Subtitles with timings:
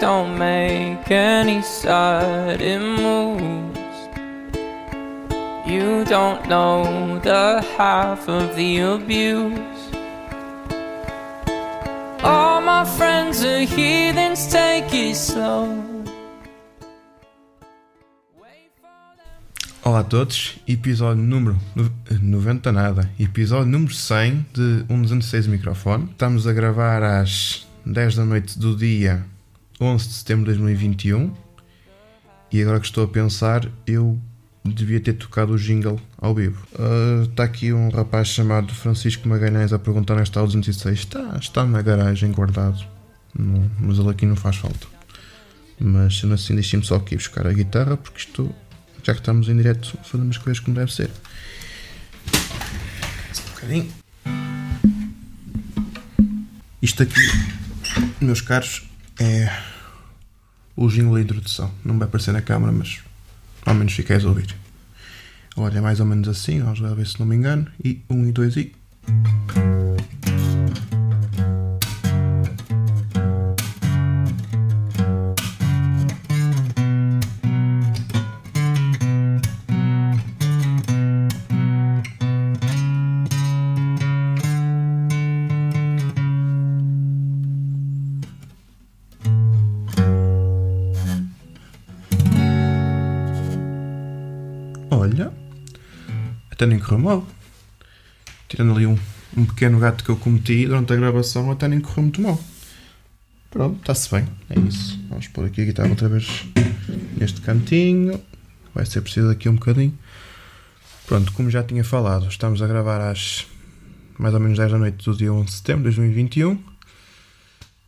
[0.00, 3.78] don't make any sudden moves.
[5.66, 9.58] You don't know the half of the abuse.
[12.22, 15.68] All my friends are heathens, take it slow.
[19.82, 26.04] Olá a todos, episódio número no- 90 nada, episódio número 100 de um 206 microfone.
[26.10, 29.24] Estamos a gravar às 10 da noite do dia
[29.80, 31.32] 11 de setembro de 2021
[32.52, 34.20] e agora que estou a pensar, eu
[34.64, 36.66] devia ter tocado o jingle ao vivo.
[36.78, 40.98] Ah, Está aqui um rapaz chamado Francisco Magalhães a perguntar onde está o 206.
[40.98, 42.84] Está, está na garagem guardado,
[43.34, 44.86] mas ele aqui não faz falta.
[45.78, 48.54] Mas sendo assim, deixem-me só aqui buscar a guitarra porque isto
[49.02, 51.10] já que estamos em direto, fazemos as coisas como deve ser.
[53.32, 53.92] Só um bocadinho.
[56.82, 57.20] Isto aqui,
[58.20, 58.89] meus caros,
[59.20, 59.52] é
[60.74, 61.70] o jingle da introdução.
[61.84, 63.00] Não vai aparecer na câmara, mas
[63.64, 64.56] ao menos ficais a ouvir.
[65.56, 67.66] Olha, é mais ou menos assim, vamos ver se não me engano.
[67.84, 68.74] E um e dois e.
[96.90, 97.26] correu mal.
[98.48, 98.98] Tirando ali um,
[99.36, 102.42] um pequeno gato que eu cometi durante a gravação, até nem correu muito mal.
[103.50, 104.98] Pronto, está-se bem, é isso.
[105.08, 106.44] Vamos pôr aqui a guitarra outra vez
[107.16, 108.20] neste cantinho.
[108.74, 109.96] Vai ser preciso aqui um bocadinho.
[111.06, 113.46] Pronto, como já tinha falado, estamos a gravar às
[114.18, 116.62] mais ou menos 10 da noite do dia 11 de setembro de 2021.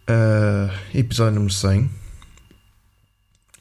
[0.08, 1.90] Ah, episódio número 100.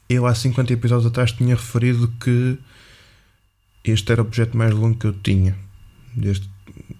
[0.08, 2.58] Eu há 50 episódios atrás tinha referido que
[3.84, 5.56] este era o projeto mais longo que eu tinha.
[6.14, 6.48] Desde,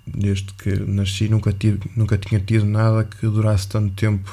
[0.06, 4.30] desde que nasci, nunca, tive, nunca tinha tido nada que durasse tanto tempo.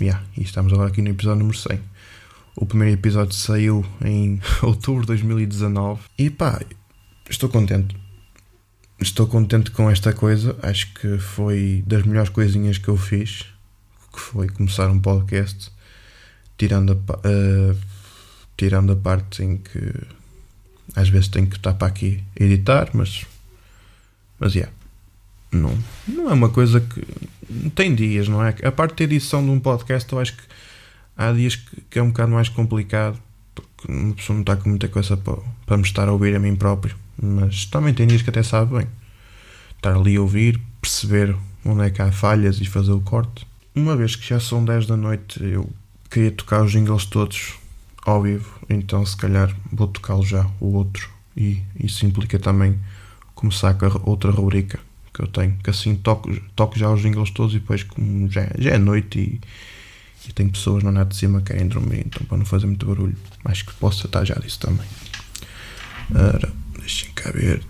[0.00, 1.80] Yeah, e estamos agora aqui no episódio número 100.
[2.54, 6.00] O primeiro episódio saiu em outubro de 2019.
[6.16, 6.60] E pá,
[7.28, 7.96] estou contente.
[9.00, 10.56] Estou contente com esta coisa.
[10.62, 13.44] Acho que foi das melhores coisinhas que eu fiz.
[14.12, 15.70] Que foi começar um podcast.
[16.56, 17.76] Tirando a, ah,
[18.58, 19.94] tirando a parte em que
[20.94, 23.24] às vezes tenho que estar para aqui editar, mas
[24.38, 24.72] mas yeah,
[25.50, 25.76] não,
[26.06, 27.02] não é uma coisa que
[27.70, 28.54] tem dias, não é?
[28.62, 30.42] A parte da edição de um podcast eu acho que
[31.16, 33.18] há dias que, que é um bocado mais complicado
[33.54, 36.38] porque uma pessoa não está com muita coisa para, para me estar a ouvir a
[36.38, 38.88] mim próprio, mas também tem dias que até sabe bem
[39.76, 43.46] estar ali a ouvir, perceber onde é que há falhas e fazer o corte.
[43.74, 45.70] Uma vez que já são 10 da noite, eu
[46.10, 47.54] queria tocar os jingles todos
[48.08, 52.78] ao vivo, então se calhar vou tocá-lo já, o outro, e isso implica também
[53.34, 54.80] começar com outra rubrica
[55.12, 58.48] que eu tenho, que assim toco, toco já os jingles todos e depois como já,
[58.58, 59.40] já é noite e,
[60.28, 62.86] e tem pessoas no net de cima que querem dormir, então para não fazer muito
[62.86, 64.86] barulho, acho que posso tratar já disso também.
[66.14, 67.62] Ora, deixem cá ver.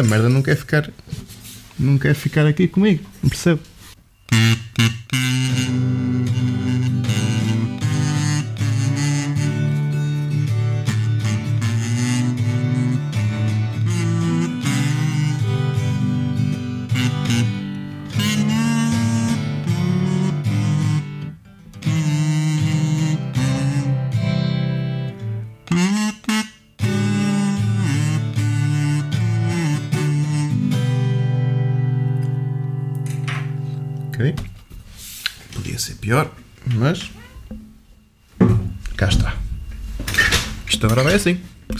[0.00, 0.90] Esta merda não quer ficar.
[1.78, 3.60] Não quer ficar aqui comigo, não percebo.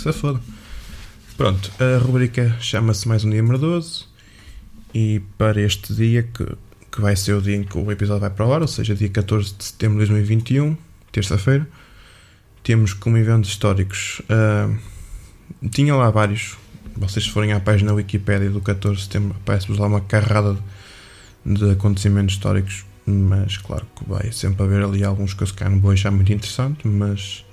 [0.08, 0.40] Foda.
[1.36, 4.08] Pronto, a rubrica chama-se Mais um Dia Merdoso.
[4.94, 6.44] E para este dia, que,
[6.90, 8.94] que vai ser o dia em que o episódio vai para o ar, ou seja,
[8.94, 10.76] dia 14 de setembro de 2021,
[11.12, 11.68] terça-feira,
[12.62, 14.20] temos como eventos históricos.
[14.20, 16.56] Uh, tinha lá vários.
[16.96, 20.58] Vocês se forem à página Wikipédia do 14 de setembro, aparece-vos lá uma carrada
[21.44, 25.72] de acontecimentos históricos, mas claro que vai sempre haver ali alguns que eu se calhar
[25.72, 27.44] não vou achar muito interessante, mas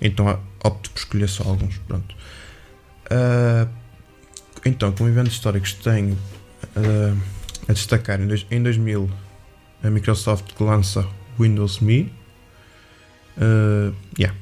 [0.00, 1.78] então opto por escolher só alguns.
[1.78, 2.14] Pronto.
[3.10, 3.68] Uh,
[4.64, 7.18] então, como eventos históricos, tenho uh,
[7.68, 9.10] a destacar em 2000
[9.82, 11.06] a Microsoft lança
[11.38, 12.12] Windows Me.
[13.36, 14.36] Uh, yeah,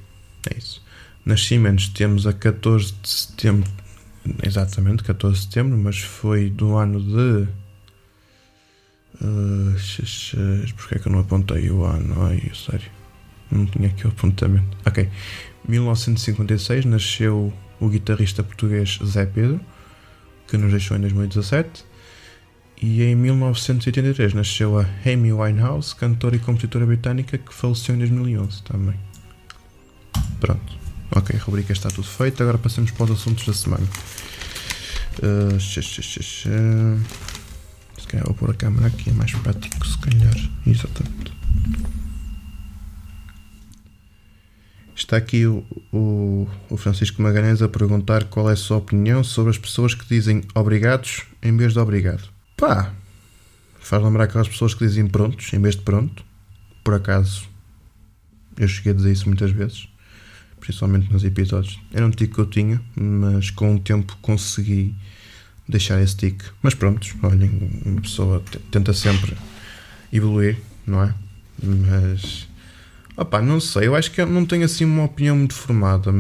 [0.51, 0.83] é isso.
[1.25, 3.71] Nascimentos temos a 14 de setembro,
[4.43, 7.49] exatamente 14 de setembro, mas foi do ano de.
[9.21, 9.75] Uh,
[10.77, 12.25] Porquê é que eu não apontei o ano?
[12.25, 12.91] Ai, sério.
[13.51, 14.77] Não tinha aqui o apontamento.
[14.85, 15.09] Ok.
[15.69, 19.61] 1956 nasceu o guitarrista português Zé Pedro,
[20.47, 21.85] que nos deixou em 2017.
[22.81, 28.63] E em 1983 nasceu a Amy Winehouse, cantora e compositora britânica, que faleceu em 2011
[28.63, 28.95] também.
[30.39, 30.77] Pronto.
[31.11, 32.43] Ok, a rubrica está tudo feito.
[32.43, 33.87] Agora passamos para os assuntos da semana.
[35.23, 36.51] Uh, xa, xa, xa.
[37.99, 40.37] Se calhar vou pôr a câmera aqui, é mais prático, se calhar.
[40.67, 41.33] Exatamente.
[44.97, 45.63] Está aqui o,
[45.93, 50.07] o, o, Francisco Magalhães a perguntar qual é a sua opinião sobre as pessoas que
[50.09, 52.31] dizem obrigados em vez de obrigado.
[52.57, 52.95] Pá,
[53.79, 56.25] faz lembrar aquelas pessoas que dizem prontos em vez de pronto.
[56.83, 57.47] Por acaso,
[58.57, 59.87] eu cheguei a dizer isso muitas vezes,
[60.59, 61.79] principalmente nos episódios.
[61.93, 64.95] Era um tique que eu tinha, mas com o tempo consegui
[65.69, 66.47] deixar esse tique.
[66.63, 69.37] Mas pronto, olhem, uma pessoa tenta sempre
[70.11, 70.57] evoluir,
[70.87, 71.15] não é?
[71.63, 72.49] Mas
[73.17, 76.13] Opa, não sei, eu acho que eu não tenho assim uma opinião muito formada.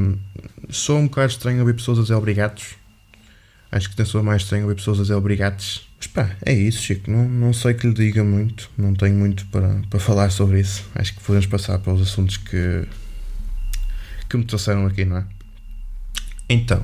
[0.70, 2.75] Sou um bocado estranho ouvir pessoas a dizer obrigados.
[3.70, 5.87] Acho que sou mais estranho ouvir pessoas a dizer obrigados.
[5.98, 7.10] Mas pá, é isso, Chico.
[7.10, 8.70] Não, não sei que lhe diga muito.
[8.78, 10.88] Não tenho muito para, para falar sobre isso.
[10.94, 12.87] Acho que podemos passar para os assuntos que,
[14.31, 15.25] que me trouxeram aqui, não é?
[16.48, 16.82] Então,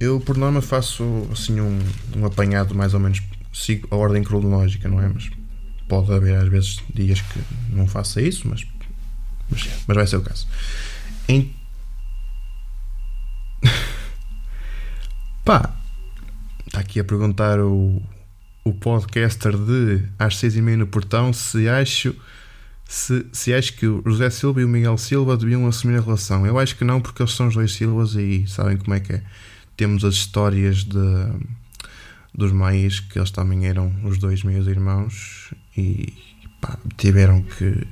[0.00, 1.78] eu por norma faço assim um,
[2.16, 3.22] um apanhado mais ou menos.
[3.52, 5.08] Sigo a ordem cronológica, não é?
[5.08, 5.30] Mas
[5.88, 7.40] Pode haver às vezes dias que
[7.70, 8.66] não faça isso, mas,
[9.50, 10.46] mas, mas vai ser o caso.
[11.28, 11.54] Em...
[15.44, 15.76] Pá,
[16.66, 18.02] está aqui a perguntar o,
[18.64, 22.14] o podcaster de às seis e meia no portão se acho
[22.88, 26.46] se, se acho que o José Silva e o Miguel Silva deviam assumir a relação.
[26.46, 29.14] Eu acho que não, porque eles são os dois Silvas e sabem como é que
[29.14, 29.22] é.
[29.76, 30.98] Temos as histórias de,
[32.36, 36.12] dos maias, que eles também eram os dois meus irmãos, e
[36.60, 37.86] pá, tiveram que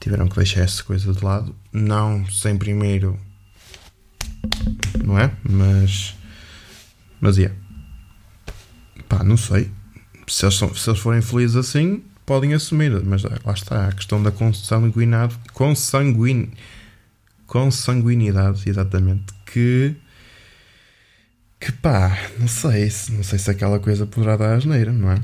[0.00, 1.54] tiveram que deixar essa coisa de lado.
[1.72, 3.18] Não sem primeiro,
[5.04, 5.32] não é?
[5.42, 6.16] Mas,
[7.20, 7.36] mas.
[7.36, 7.56] Yeah.
[9.08, 9.70] Pá, não sei.
[10.26, 13.02] Se eles, são, se eles forem felizes assim, podem assumir.
[13.04, 16.50] Mas lá está a questão da consanguinidade, consanguin,
[17.46, 19.32] consanguinidade, exatamente.
[19.46, 19.96] Que,
[21.60, 25.20] que pá, não sei, não sei se aquela coisa poderá dar asneira, não é?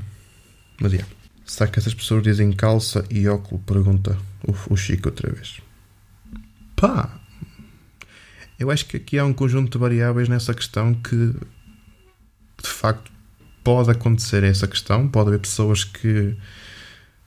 [0.80, 1.04] Mas é.
[1.44, 3.60] Será que essas pessoas dizem calça e óculo?
[3.60, 5.60] Pergunta o, o Chico outra vez.
[6.74, 7.20] Pá!
[8.58, 11.34] Eu acho que aqui há um conjunto de variáveis nessa questão que
[12.62, 13.12] de facto
[13.62, 15.08] pode acontecer essa questão.
[15.08, 16.36] Pode haver pessoas que,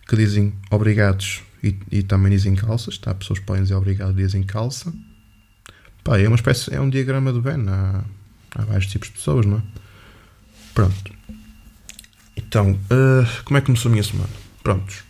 [0.08, 2.98] que dizem obrigados e, e também dizem calças.
[2.98, 3.14] Tá?
[3.14, 4.92] Pessoas podem dizer obrigado e dizem calça.
[6.04, 7.68] Pá, é uma espécie, é um diagrama do Venn.
[7.68, 8.04] Há,
[8.56, 9.62] há vários tipos de pessoas, não é?
[10.74, 11.14] Pronto.
[12.36, 14.30] Então, uh, como é que começou a minha semana?
[14.64, 15.04] Prontos,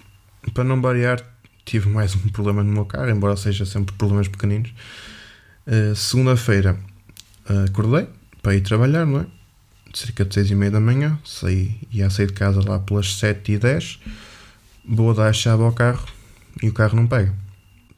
[0.53, 1.21] para não variar,
[1.65, 4.71] tive mais um problema no meu carro, embora seja sempre problemas pequeninos.
[5.65, 6.77] Uh, Segunda-feira
[7.49, 8.07] uh, acordei
[8.41, 9.25] para ir trabalhar, não é?
[9.93, 13.53] Cerca de 6 e meia da manhã, saí, ia sair de casa lá pelas 7
[13.53, 13.99] e 10
[14.87, 16.07] vou dar a chave ao carro
[16.63, 17.33] e o carro não pega.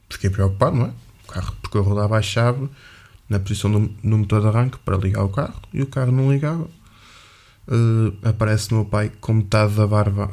[0.10, 0.92] Fiquei preocupado, não é?
[1.24, 2.68] O carro, porque eu rodava a chave
[3.30, 6.68] na posição do, motor de arranque para ligar o carro e o carro não ligava.
[7.68, 10.32] Uh, aparece meu pai com metade da barba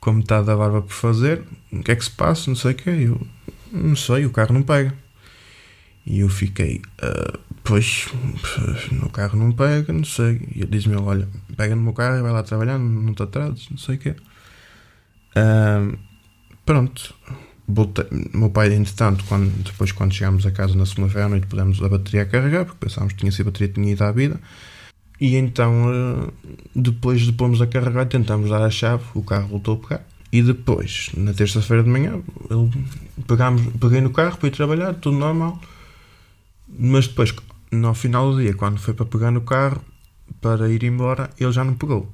[0.00, 1.42] com metade da barba por fazer.
[1.72, 3.26] O que é que se passa, não sei o que eu
[3.72, 4.94] não sei, o carro não pega.
[6.06, 8.08] E eu fiquei uh, pois,
[8.92, 12.22] no carro não pega não sei, e ele diz-me olha, pega no meu carro e
[12.22, 15.98] vai lá trabalhar não te atrases, não sei o que uh,
[16.64, 17.12] pronto
[17.68, 21.82] Voltei, meu pai, entretanto, quando, depois quando chegámos a casa na segunda-feira à noite, pudemos
[21.82, 24.40] a bateria a carregar, porque pensávamos que tinha sido a bateria tinha ido à vida.
[25.20, 26.30] E então, eh,
[26.74, 30.06] depois de pôrmos a carregar, tentámos dar a chave, o carro voltou a pegar.
[30.32, 32.20] E depois, na terça-feira de manhã,
[33.26, 35.60] pegámos, peguei no carro para ir trabalhar, tudo normal.
[36.68, 37.34] Mas depois,
[37.72, 39.80] no final do dia, quando foi para pegar no carro,
[40.40, 42.10] para ir embora, ele já não pegou.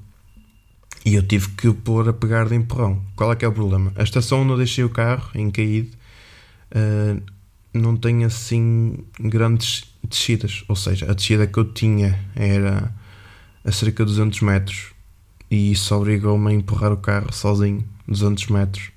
[1.04, 3.02] E eu tive que o pôr a pegar de empurrão.
[3.16, 3.92] Qual é que é o problema?
[3.96, 5.96] A estação onde eu deixei o carro, em caído,
[6.74, 7.20] uh,
[7.74, 10.64] não tem assim grandes descidas.
[10.68, 12.92] Ou seja, a descida que eu tinha era
[13.64, 14.92] a cerca de 200 metros
[15.50, 18.90] e isso obrigou-me a empurrar o carro sozinho 200 metros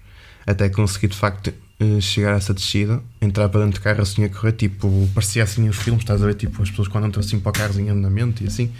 [0.46, 4.24] até conseguir de facto eh, chegar a essa descida, entrar para dentro do carro assim
[4.24, 7.22] a correr, tipo, parecia assim os filmes, estás a ver, tipo, as pessoas quando entram
[7.22, 8.72] assim para o carro em andamento e assim.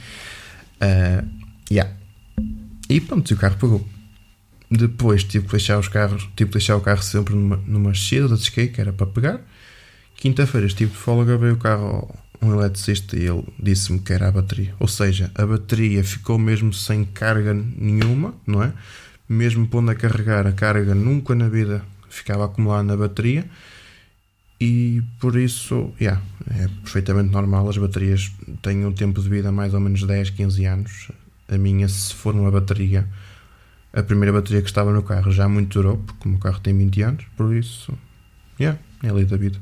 [0.76, 1.28] Uh,
[1.70, 1.92] yeah.
[2.90, 3.88] E pronto, o carro pegou.
[4.70, 8.36] Depois tive que deixar os carros, tive que deixar o carro sempre numa, numa da
[8.36, 9.42] skate, que era para pegar.
[10.16, 14.32] Quinta-feira estive de folga, veio o carro um eletricista e ele disse-me que era a
[14.32, 14.74] bateria.
[14.80, 18.74] Ou seja, a bateria ficou mesmo sem carga nenhuma, não é?
[19.28, 23.46] Mesmo pondo a carregar, a carga nunca na vida ficava acumulada na bateria.
[24.60, 27.68] E por isso, yeah, é perfeitamente normal.
[27.68, 31.12] As baterias têm um tempo de vida mais ou menos 10, 15 anos.
[31.48, 33.08] A minha, se for uma bateria,
[33.94, 36.78] a primeira bateria que estava no carro já muito durou, porque o meu carro tem
[36.78, 37.26] 20 anos.
[37.38, 37.98] Por isso,
[38.60, 39.60] yeah, é a lei da vida.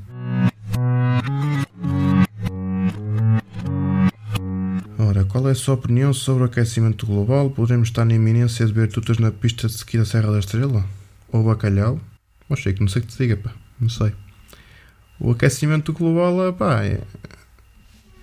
[4.98, 7.50] Ora, qual é a sua opinião sobre o aquecimento global?
[7.50, 10.84] Podemos estar na iminência de ver tutas na pista de ski da Serra da Estrela?
[11.30, 12.00] Ou bacalhau?
[12.50, 13.52] Achei que não sei que te diga, pá.
[13.78, 14.12] Não sei.
[15.20, 17.02] O aquecimento global, pá, é...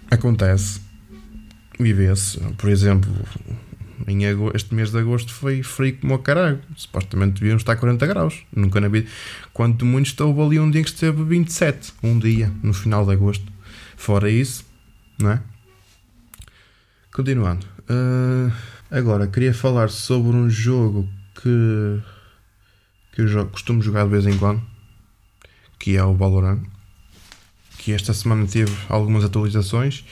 [0.10, 0.82] acontece.
[1.82, 2.40] Vê-se.
[2.58, 3.12] Por exemplo,
[4.08, 6.60] em agosto, este mês de agosto foi frio como o caralho.
[6.76, 8.44] Supostamente deviam estar a 40 graus.
[8.56, 9.10] Nunca na vida.
[9.54, 11.94] Quanto muito estou ali um dia que esteve 27.
[12.04, 13.46] Um dia, no final de agosto.
[13.96, 14.66] Fora isso,
[15.20, 15.42] não é?
[17.14, 17.66] Continuando.
[17.90, 18.52] Uh,
[18.90, 22.00] agora, queria falar sobre um jogo que,
[23.12, 24.62] que eu jogo, costumo jogar de vez em quando,
[25.78, 26.64] que é o Valorant.
[27.78, 30.06] Que esta semana teve algumas atualizações,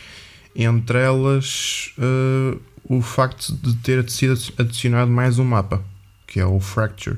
[0.64, 5.84] entre elas uh, o facto de ter sido adicionado mais um mapa,
[6.28, 7.18] que é o Fracture.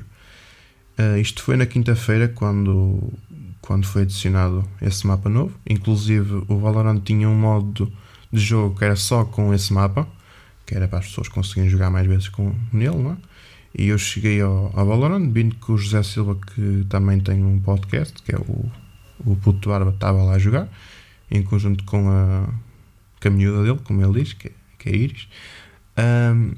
[0.98, 3.12] Uh, isto foi na quinta-feira, quando,
[3.60, 5.54] quando foi adicionado esse mapa novo.
[5.68, 7.92] Inclusive, o Valorant tinha um modo
[8.32, 10.06] de jogo que era só com esse mapa,
[10.64, 13.16] que era para as pessoas conseguirem jogar mais vezes com nele, não é?
[13.76, 17.58] E eu cheguei ao, ao Valorant, vindo com o José Silva, que também tem um
[17.58, 18.70] podcast, que é o,
[19.24, 20.68] o Puto Barba, estava lá a jogar,
[21.30, 22.48] em conjunto com a,
[23.22, 25.28] com a miúda dele, como ele diz, que, é, que é Iris.
[25.96, 26.52] Um,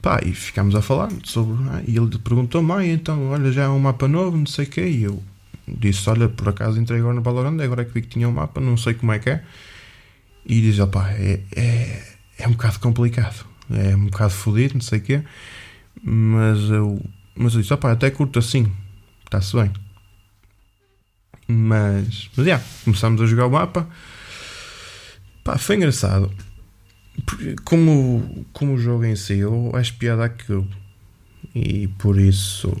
[0.00, 1.56] pá, e ficámos a falar sobre.
[1.70, 4.68] Ah, e ele perguntou: Mãe, então, olha, já é um mapa novo, não sei o
[4.68, 4.86] quê.
[4.86, 5.22] E eu
[5.66, 8.32] disse: Olha, por acaso entrei agora no Valorant, agora é que vi que tinha um
[8.32, 9.44] mapa, não sei como é que é.
[10.44, 12.02] E diz, opá, é, é,
[12.38, 15.22] é um bocado complicado, é um bocado fodido, não sei o quê,
[16.02, 17.00] mas eu,
[17.36, 18.70] mas eu disse, opá, até curto assim,
[19.24, 19.70] está-se bem.
[21.46, 23.88] Mas, mas, yeah, começámos a jogar o mapa,
[25.50, 26.30] pá, foi engraçado.
[27.64, 30.66] Como, como o jogo em si, eu acho piada aquilo.
[31.54, 32.76] E por isso,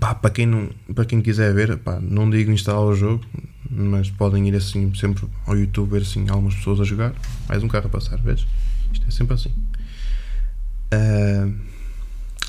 [0.00, 3.24] pá, para quem, não, para quem quiser ver, pá, não digo instalar o jogo,
[3.70, 7.14] mas podem ir assim sempre ao YouTube ver assim algumas pessoas a jogar.
[7.48, 8.44] Mais um carro a passar, vês?
[8.92, 9.52] Isto é sempre assim.
[10.92, 11.54] Uh,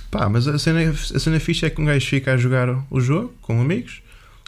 [0.09, 2.99] pá, mas a cena, a cena fixa é que um gajo fica a jogar o
[2.99, 4.01] jogo com amigos,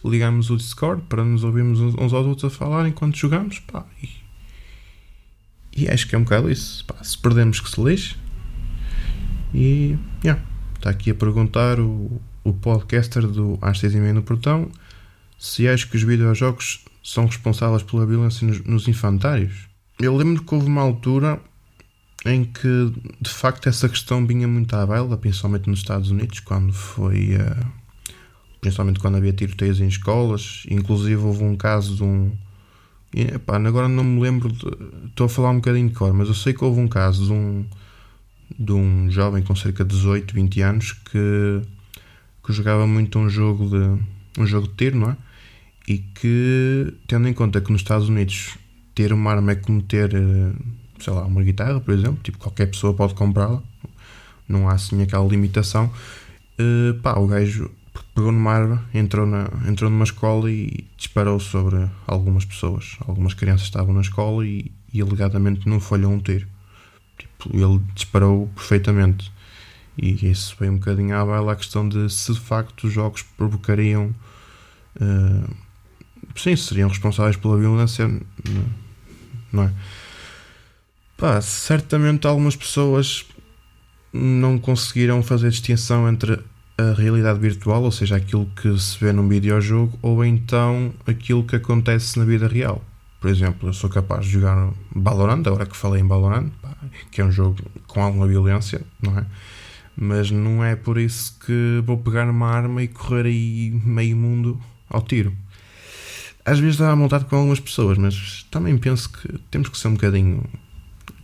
[0.03, 4.22] ligamos o Discord para nos ouvirmos uns aos outros a falar enquanto jogamos, pá, e,
[5.75, 6.85] e acho que é um bocado isso.
[6.85, 8.15] Pá, se perdemos que se lixe.
[9.53, 10.41] E yeah,
[10.75, 14.71] está aqui a perguntar o, o podcaster do Às 6 e meia no portão
[15.37, 19.67] se acho que os videojogos são responsáveis pela violência nos, nos infantários.
[19.99, 21.39] Eu lembro que houve uma altura
[22.25, 26.71] em que de facto essa questão vinha muito à baila, principalmente nos Estados Unidos, quando
[26.71, 27.35] foi.
[27.35, 27.83] Uh,
[28.61, 30.63] principalmente quando havia tiroteios em escolas.
[30.69, 32.31] Inclusive houve um caso de um.
[33.15, 34.65] Epá, agora não me lembro, de,
[35.07, 37.31] estou a falar um bocadinho de cor, mas eu sei que houve um caso de
[37.31, 37.65] um,
[38.57, 41.61] de um jovem com cerca de 18, 20 anos que,
[42.43, 45.17] que jogava muito um jogo de um jogo de tiro, não é?
[45.87, 48.57] e que, tendo em conta que nos Estados Unidos
[48.95, 50.53] ter uma arma é como ter, eh,
[50.99, 53.61] sei lá, uma guitarra, por exemplo, tipo, qualquer pessoa pode comprá-la,
[54.47, 55.91] não há assim aquela limitação,
[56.59, 57.71] uh, pá, o gajo
[58.15, 62.97] pegou numa arma, entrou, na, entrou numa escola e disparou sobre algumas pessoas.
[63.07, 66.47] Algumas crianças estavam na escola e, e alegadamente não falhou um tiro.
[67.17, 69.31] Tipo, ele disparou perfeitamente.
[69.97, 73.21] E isso foi um bocadinho à baila a questão de se de facto os jogos
[73.21, 74.13] provocariam
[74.99, 75.55] uh,
[76.35, 78.07] sim, seriam responsáveis pela violência,
[79.51, 79.73] não é?
[81.17, 83.25] Pá, certamente algumas pessoas
[84.11, 86.39] não conseguiram fazer distinção entre
[86.77, 91.55] a realidade virtual, ou seja, aquilo que se vê num videojogo, ou então aquilo que
[91.55, 92.83] acontece na vida real.
[93.21, 96.49] Por exemplo, eu sou capaz de jogar Valorant, agora que falei em Valorant,
[97.11, 99.25] que é um jogo com alguma violência, não é?
[99.95, 104.59] Mas não é por isso que vou pegar uma arma e correr aí meio mundo
[104.89, 105.33] ao tiro.
[106.45, 109.93] Às vezes dá vontade com algumas pessoas, mas também penso que temos que ser um
[109.93, 110.43] bocadinho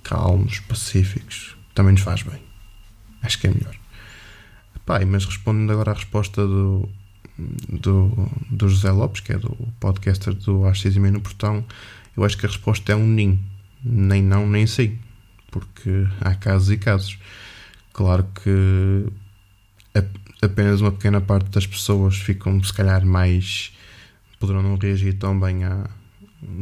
[0.03, 1.58] calmos, pacíficos.
[1.74, 2.39] Também nos faz bem.
[3.22, 3.78] Acho que é melhor.
[5.05, 6.89] Mas respondendo agora à resposta do,
[7.69, 11.63] do, do José Lopes, que é do podcaster do AX e meio no portão,
[12.15, 13.39] eu acho que a resposta é um nim.
[13.84, 14.98] Nem não, nem sim.
[15.51, 17.17] Porque há casos e casos.
[17.93, 19.05] Claro que
[20.41, 23.74] apenas uma pequena parte das pessoas ficam, se calhar, mais.
[24.39, 25.89] poderão não reagir tão bem a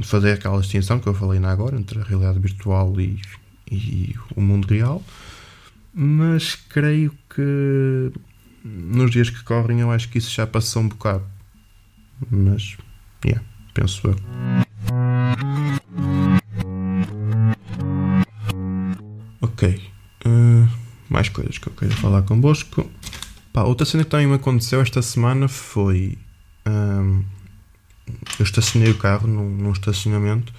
[0.04, 3.22] fazer aquela distinção que eu falei na agora entre a realidade virtual e,
[3.72, 5.04] e o mundo real.
[5.94, 7.27] Mas creio que
[8.64, 11.24] nos dias que correm eu acho que isso já passou um bocado.
[12.32, 12.78] Mas,
[13.26, 14.16] yeah, penso eu.
[19.42, 19.82] Ok.
[20.26, 20.68] Uh,
[21.10, 22.90] mais coisas que eu queria falar convosco.
[23.54, 26.18] Pá, outra cena que também me aconteceu esta semana foi.
[26.66, 27.24] Um,
[28.40, 30.54] eu estacionei o carro num, num estacionamento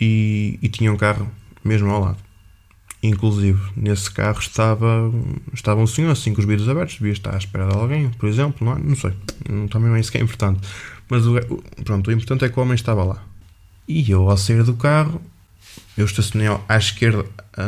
[0.00, 1.30] e, e, tinha um carro
[1.64, 2.18] mesmo ao lado.
[3.02, 5.12] Inclusive, nesse carro estava,
[5.54, 8.28] estava um senhor assim com os vidros abertos, devia estar à espera de alguém, por
[8.28, 8.78] exemplo, não, é?
[8.80, 9.12] não sei.
[9.70, 10.60] Também não é isso que é importante.
[11.08, 11.34] Mas o,
[11.84, 13.22] pronto, o importante é que o homem estava lá.
[13.86, 15.22] E eu, ao sair do carro,
[15.96, 17.24] eu estacionei à esquerda,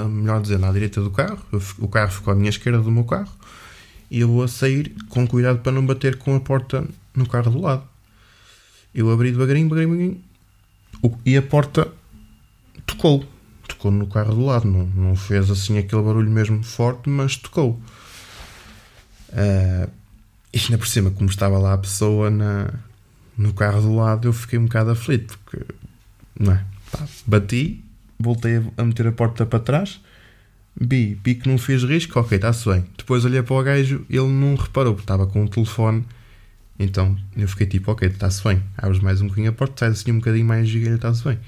[0.08, 1.38] melhor dizendo, à direita do carro.
[1.78, 3.32] o carro ficou à minha esquerda do meu carro.
[4.10, 7.52] E eu vou a sair com cuidado para não bater com a porta no carro
[7.52, 7.84] do lado.
[8.92, 10.30] Eu abri devagarinho, devagarinho, devagarinho
[11.24, 11.88] e a porta
[12.84, 13.24] tocou
[13.80, 17.80] tocou no carro do lado, não, não fez assim aquele barulho mesmo forte, mas tocou.
[19.30, 19.90] Uh,
[20.52, 22.70] e ainda por cima, como estava lá a pessoa na,
[23.38, 25.64] no carro do lado, eu fiquei um bocado aflito, porque
[26.38, 26.64] não é?
[26.92, 27.82] Pá, bati,
[28.18, 30.00] voltei a meter a porta para trás,
[30.78, 32.84] vi, vi que não fez risco, ok, está-se bem.
[32.98, 36.04] Depois olhei para o gajo, ele não reparou, porque estava com o telefone,
[36.78, 38.62] então eu fiquei tipo, ok, está-se bem.
[38.76, 41.38] Abres mais um bocadinho a porta, sai assim um bocadinho mais gigante, está-se bem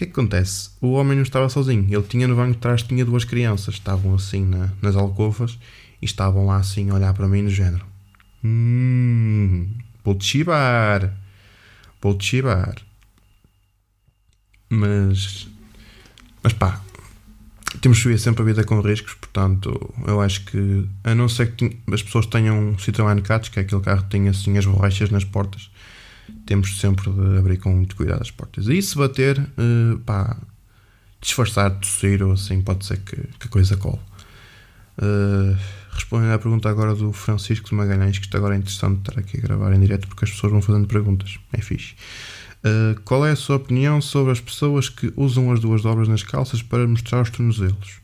[0.00, 0.70] que é que acontece?
[0.80, 1.86] O homem não estava sozinho.
[1.90, 3.74] Ele tinha no banco de trás tinha duas crianças.
[3.74, 5.58] Estavam assim na, nas alcovas
[6.00, 7.84] e estavam lá assim a olhar para mim no género.
[8.42, 9.68] Hum,
[10.02, 11.14] vou-te chibar.
[12.00, 12.76] Vou-te chibar.
[14.70, 15.48] Mas.
[16.42, 16.80] Mas pá.
[17.82, 21.54] Temos que viver sempre a vida com riscos, portanto, eu acho que, a não ser
[21.54, 24.66] que as pessoas tenham um Citroën Cats, que é aquele carro que tem assim as
[24.66, 25.70] borrachas nas portas,
[26.50, 28.66] temos sempre de abrir com muito cuidado as portas.
[28.66, 30.36] E se bater, uh, pá,
[31.20, 34.00] disfarçar, tossir ou assim, pode ser que, que a coisa cole.
[34.98, 35.56] Uh,
[35.92, 39.38] respondendo à pergunta agora do Francisco de Magalhães, que está agora é interessante estar aqui
[39.38, 41.38] a gravar em direto porque as pessoas vão fazendo perguntas.
[41.52, 41.94] É fixe.
[42.64, 46.24] Uh, qual é a sua opinião sobre as pessoas que usam as duas dobras nas
[46.24, 47.99] calças para mostrar os tornozelos?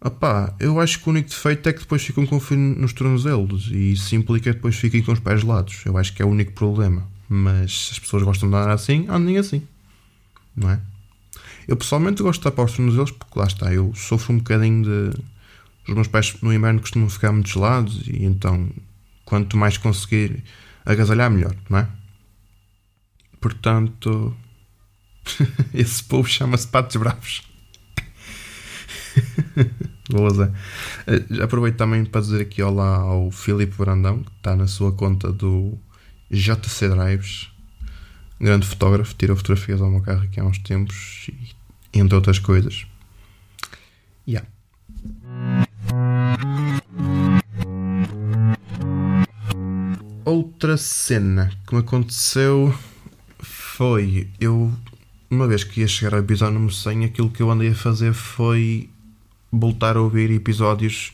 [0.00, 3.68] Opá, eu acho que o único defeito é que depois ficam com fio nos tornozelos
[3.72, 5.82] e isso implica que depois fiquem com os pés lados.
[5.84, 7.06] Eu acho que é o único problema.
[7.28, 9.62] Mas se as pessoas gostam de andar assim, andem assim.
[10.56, 10.80] Não é?
[11.66, 15.20] Eu pessoalmente gosto de tapar os tornozelos porque lá está, eu sofro um bocadinho de.
[15.88, 18.70] Os meus pés no inverno costumam ficar muito gelados e então
[19.24, 20.42] quanto mais conseguir
[20.84, 21.88] agasalhar, melhor, não é?
[23.40, 24.34] Portanto,
[25.74, 27.47] esse povo chama-se Patos Bravos.
[30.10, 30.44] Boa, Zé.
[31.06, 35.32] Uh, aproveito também para dizer aqui olá ao Filipe Brandão, que está na sua conta
[35.32, 35.78] do
[36.30, 37.50] JC Drives,
[38.40, 41.30] grande fotógrafo, tirou fotografias ao meu carro aqui há uns tempos,
[41.92, 42.86] entre outras coisas.
[44.26, 44.46] Yeah.
[50.24, 52.74] Outra cena que me aconteceu
[53.40, 54.70] foi eu
[55.30, 58.12] uma vez que ia chegar ao episódio número 100, aquilo que eu andei a fazer
[58.12, 58.88] foi
[59.50, 61.12] voltar a ouvir episódios,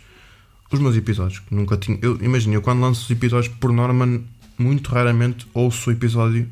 [0.71, 1.99] os meus episódios, que nunca tinha.
[2.03, 4.23] Eu imagino, eu quando lanço os episódios, por norma,
[4.59, 6.49] muito raramente ouço o episódio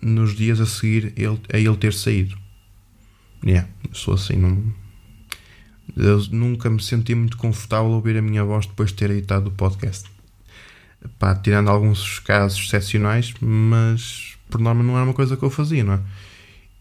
[0.00, 2.36] nos dias a seguir ele, a ele ter saído.
[3.44, 4.62] Yeah, sou assim, não.
[5.96, 9.48] Eu nunca me senti muito confortável a ouvir a minha voz depois de ter editado
[9.48, 10.08] o podcast.
[11.18, 15.84] Pá, tirando alguns casos excepcionais, mas por norma não era uma coisa que eu fazia,
[15.84, 16.00] não é?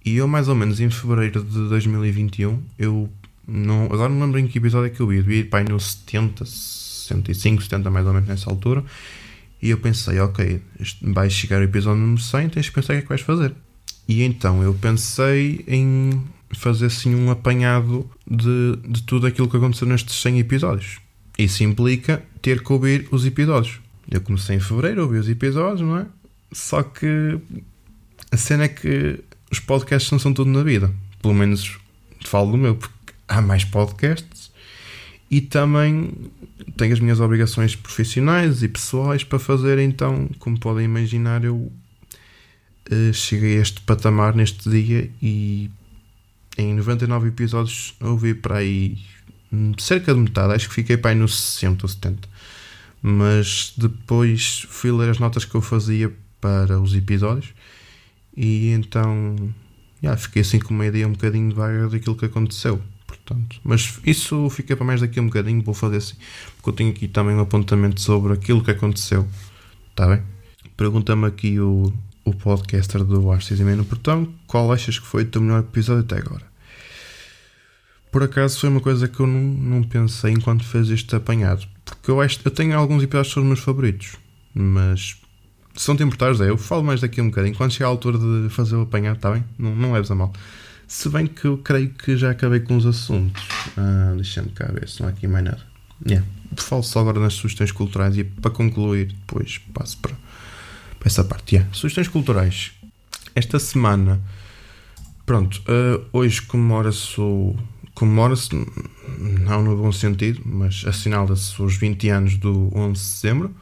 [0.04, 3.10] E eu, mais ou menos em fevereiro de 2021, eu
[3.48, 5.20] não, agora não lembro em que episódio é que eu ia.
[5.20, 8.84] Eu para aí no 70, 65, 70 mais ou menos nessa altura.
[9.62, 10.62] E eu pensei, ok,
[11.02, 13.54] vai chegar o episódio número 100, tens que pensar o que é que vais fazer.
[14.08, 19.88] E então eu pensei em fazer assim um apanhado de, de tudo aquilo que aconteceu
[19.88, 21.00] nestes 100 episódios.
[21.38, 23.80] isso implica ter que ouvir os episódios.
[24.10, 26.06] Eu comecei em fevereiro a ouvir os episódios, não é?
[26.52, 27.38] Só que
[28.32, 29.20] a cena é que
[29.52, 30.94] os podcasts não são tudo na vida.
[31.22, 31.78] Pelo menos
[32.26, 32.97] falo do meu, porque
[33.28, 34.52] há mais podcasts
[35.30, 36.12] e também
[36.78, 39.78] tenho as minhas obrigações profissionais e pessoais para fazer.
[39.80, 45.70] Então, como podem imaginar, eu uh, cheguei a este patamar neste dia e
[46.58, 48.98] em 99 episódios ouvi para aí
[49.78, 52.30] cerca de metade, acho que fiquei para aí nos 60 ou 70.
[53.02, 56.12] Mas depois fui ler as notas que eu fazia
[56.42, 57.54] para os episódios
[58.36, 59.36] e então
[60.02, 62.82] yeah, fiquei assim com uma ideia um bocadinho vaga daquilo que aconteceu.
[63.28, 66.16] Portanto, mas isso fica para mais daqui a um bocadinho, vou fazer assim,
[66.56, 69.28] porque eu tenho aqui também um apontamento sobre aquilo que aconteceu.
[69.90, 70.24] Está bem?
[70.78, 71.92] Pergunta-me aqui o,
[72.24, 76.04] o podcaster do Arces e no Portão qual achas que foi o teu melhor episódio
[76.04, 76.46] até agora?
[78.10, 82.10] Por acaso foi uma coisa que eu não, não pensei enquanto fez este apanhado, porque
[82.10, 84.16] eu, eu tenho alguns episódios que são os meus favoritos,
[84.54, 85.18] mas
[85.76, 87.56] se não te importares, é, eu falo mais daqui a um bocadinho.
[87.56, 89.44] Quando chegar a altura de fazer o apanhado, está bem?
[89.60, 90.32] Não, não leves a mal.
[90.88, 93.44] Se bem que eu creio que já acabei com os assuntos.
[93.76, 95.62] Ah, Deixa-me cá ver se não há aqui mais nada.
[96.06, 96.26] Yeah.
[96.56, 100.14] Falo só agora nas sugestões culturais e para concluir, depois passo para,
[100.98, 101.56] para essa parte.
[101.56, 101.74] Yeah.
[101.74, 102.72] Sugestões culturais.
[103.36, 104.22] Esta semana,
[105.26, 107.18] pronto, uh, hoje comemora-se.
[107.94, 108.50] Comemora-se,
[109.20, 113.56] não no bom sentido, mas assinala-se os 20 anos do 11 de setembro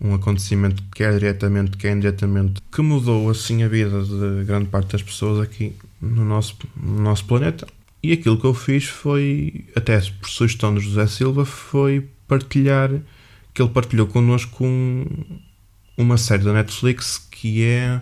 [0.00, 5.02] um acontecimento quer diretamente, quer indiretamente, que mudou assim a vida de grande parte das
[5.02, 7.66] pessoas aqui no nosso, no nosso planeta.
[8.02, 12.90] E aquilo que eu fiz foi, até por sugestão de José Silva, foi partilhar,
[13.52, 15.04] que ele partilhou connosco um,
[15.96, 18.00] uma série da Netflix que é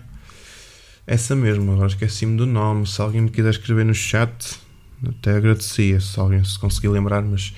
[1.05, 4.59] essa mesma, agora esqueci-me do nome, se alguém me quiser escrever no chat,
[5.03, 7.53] até agradecia se alguém se conseguir lembrar, mas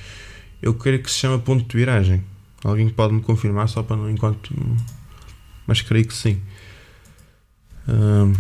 [0.62, 2.24] eu creio que se chama Ponto de Viragem
[2.64, 4.54] Alguém pode me confirmar só para não enquanto.
[5.66, 6.40] Mas creio que sim.
[7.88, 8.34] Um,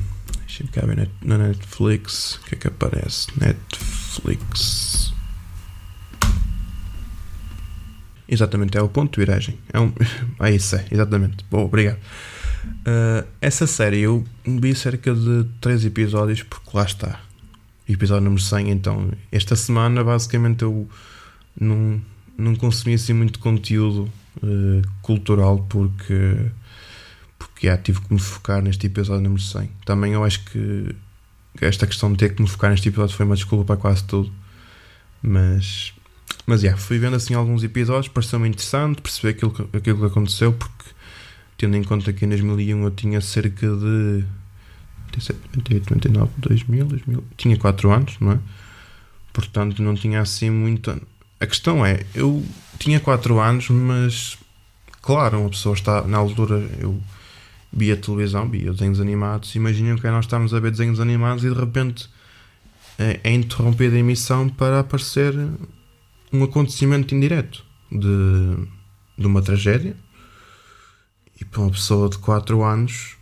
[0.51, 2.35] Deixa-me cá ver na Netflix.
[2.35, 3.27] O que é que aparece?
[3.39, 5.13] Netflix.
[8.27, 9.57] Exatamente, é o ponto de viragem.
[9.71, 9.93] É, um...
[10.41, 11.45] é isso, é, exatamente.
[11.49, 11.99] Boa, obrigado.
[12.65, 17.21] Uh, essa série eu vi cerca de 3 episódios, porque lá está.
[17.87, 18.71] Episódio número 100.
[18.71, 20.85] Então, esta semana, basicamente, eu
[21.57, 22.01] não
[22.37, 24.11] não consumi assim muito conteúdo
[24.43, 26.51] uh, cultural porque
[27.61, 29.69] porque já tive que me focar neste episódio número 100.
[29.85, 30.95] Também eu acho que
[31.61, 34.31] esta questão de ter que me focar neste episódio foi uma desculpa para quase tudo.
[35.21, 35.93] Mas,
[36.47, 40.53] mas yeah, fui vendo assim alguns episódios, pareceu-me interessante perceber aquilo que, aquilo que aconteceu,
[40.53, 40.89] porque
[41.55, 44.25] tendo em conta que em 2001 eu tinha cerca de
[45.55, 48.39] 98, 99, 2000, 2000 tinha 4 anos, não é?
[49.31, 50.99] Portanto, não tinha assim muito.
[51.39, 52.43] A questão é, eu
[52.79, 54.35] tinha 4 anos, mas
[54.99, 56.99] claro, uma pessoa está na altura, eu
[57.71, 61.49] via televisão, via desenhos animados, imaginem que é nós estamos a ver desenhos animados e
[61.49, 62.09] de repente
[62.99, 65.33] é, é interrompida a emissão para aparecer
[66.33, 68.57] um acontecimento indireto de,
[69.17, 69.95] de uma tragédia
[71.39, 73.15] e para uma pessoa de 4 anos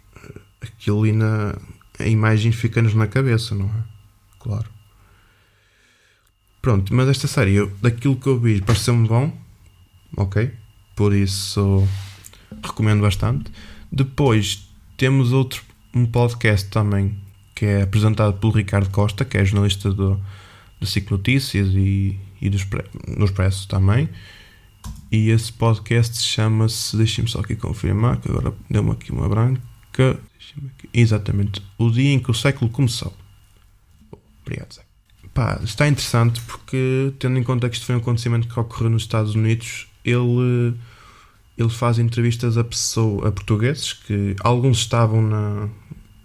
[0.61, 1.55] aquilo ali na
[1.99, 3.83] a imagem fica-nos na cabeça, não é?
[4.39, 4.69] Claro.
[6.61, 9.37] Pronto, mas esta série, eu, daquilo que eu vi, pareceu-me bom.
[10.15, 10.51] Ok?
[10.95, 11.87] Por isso,
[12.63, 13.51] recomendo bastante.
[13.91, 17.17] Depois, temos outro um podcast também
[17.55, 20.17] que é apresentado pelo Ricardo Costa, que é jornalista do,
[20.79, 22.57] do SIC Notícias e, e do,
[23.17, 24.07] do Expresso também.
[25.11, 29.61] E esse podcast chama-se, deixem-me só aqui confirmar, que agora deu-me aqui uma branca.
[29.91, 33.13] Aqui, exatamente, O Dia em que o Século Começou.
[34.41, 34.81] Obrigado, Zé.
[35.33, 39.03] Pá, está interessante porque, tendo em conta que isto foi um acontecimento que ocorreu nos
[39.03, 40.75] Estados Unidos, ele,
[41.59, 45.67] ele faz entrevistas a, pessoa, a portugueses que alguns estavam na,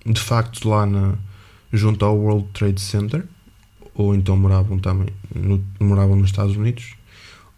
[0.07, 1.15] de facto lá na,
[1.73, 3.25] junto ao World Trade Center,
[3.95, 6.95] ou então moravam também no, moravam nos Estados Unidos,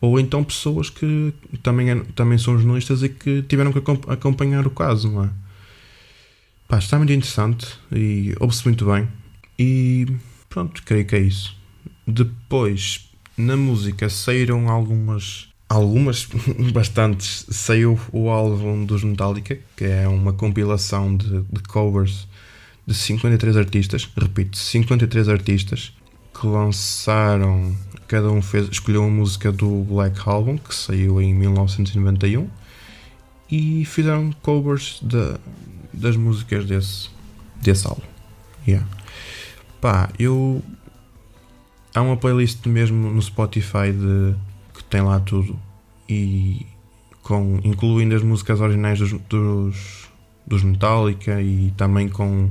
[0.01, 5.11] ou então pessoas que também, também são jornalistas e que tiveram que acompanhar o caso,
[5.11, 5.31] não é?
[6.69, 9.07] Pá, está muito interessante e ouve-se muito bem.
[9.59, 10.07] E
[10.57, 11.55] Pronto, creio que é isso.
[12.07, 15.51] Depois, na música, saíram algumas.
[15.69, 16.29] Algumas,
[16.73, 17.47] bastantes.
[17.51, 22.29] Saiu o álbum dos Metallica, que é uma compilação de, de covers
[22.87, 24.09] de 53 artistas.
[24.17, 25.93] Repito, 53 artistas
[26.39, 27.75] que lançaram.
[28.07, 32.49] Cada um fez, escolheu uma música do Black Album, que saiu em 1991,
[33.51, 35.35] e fizeram covers de,
[35.93, 37.11] das músicas desse,
[37.61, 38.07] desse álbum.
[38.67, 38.87] Yeah.
[39.81, 40.63] Pá, eu.
[41.95, 44.37] Há uma playlist mesmo no Spotify de,
[44.89, 45.59] tem lá tudo.
[46.09, 46.67] e
[47.27, 50.09] com, incluindo as músicas originais dos, dos,
[50.47, 52.49] dos Metallica e também com,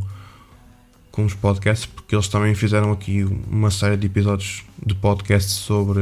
[1.12, 6.02] com os podcasts, porque eles também fizeram aqui uma série de episódios de podcasts sobre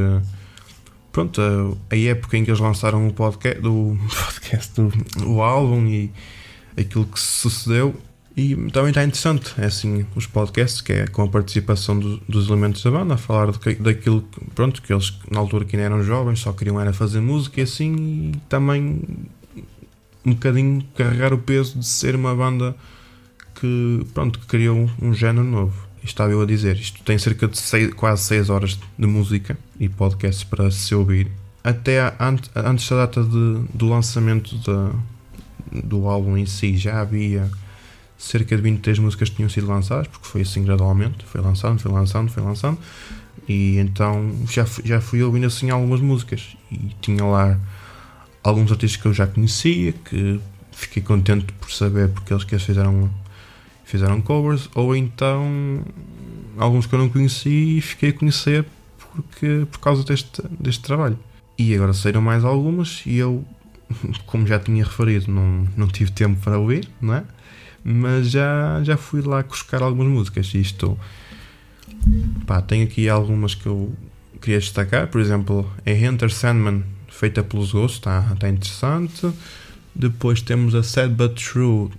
[1.12, 4.92] pronto, a, a época em que eles lançaram o podcast, do, podcast do,
[5.24, 6.10] o álbum e
[6.76, 7.94] aquilo que sucedeu.
[8.36, 12.48] E também está interessante, é assim, os podcasts, que é com a participação do, dos
[12.48, 14.24] elementos da banda, a falar daquilo
[14.56, 17.62] pronto, que eles na altura que ainda eram jovens, só queriam era fazer música e
[17.62, 19.00] assim, e também
[20.26, 22.74] um bocadinho carregar o peso de ser uma banda
[23.54, 25.86] que, pronto, que criou um, género novo.
[26.02, 29.88] Estava eu a dizer, isto tem cerca de seis, quase 6 horas de música e
[29.88, 31.30] podcasts para se ouvir.
[31.62, 34.90] Até antes da data de, do lançamento da,
[35.82, 37.48] do álbum em si já havia
[38.18, 42.30] cerca de 23 músicas tinham sido lançadas, porque foi assim gradualmente, foi lançando, foi lançando,
[42.30, 42.78] foi lançando,
[43.48, 47.58] e então já, já fui ouvindo assim algumas músicas e tinha lá
[48.42, 50.40] alguns artistas que eu já conhecia, que
[50.72, 53.10] fiquei contente por saber porque eles que fizeram
[53.84, 55.84] fizeram covers, ou então
[56.56, 58.64] alguns que eu não conheci e fiquei a conhecer
[59.14, 61.18] porque, por causa deste, deste trabalho.
[61.56, 63.44] E agora saíram mais algumas e eu
[64.26, 67.24] como já tinha referido, não, não tive tempo para ouvir, não é?
[67.84, 70.98] Mas já, já fui lá buscar algumas músicas e estou.
[72.46, 73.92] Pá, tenho aqui algumas que eu
[74.40, 79.30] queria destacar, por exemplo, a Enter Sandman, feita pelos Ghosts, está tá interessante.
[79.94, 81.90] Depois temos a Sad But True.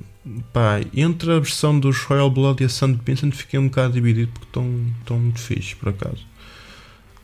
[0.51, 2.99] Pá, entre a versão dos Royal Blood e a St.
[3.05, 6.25] Vincent fiquei um bocado dividido porque estão, estão muito fixe, por acaso.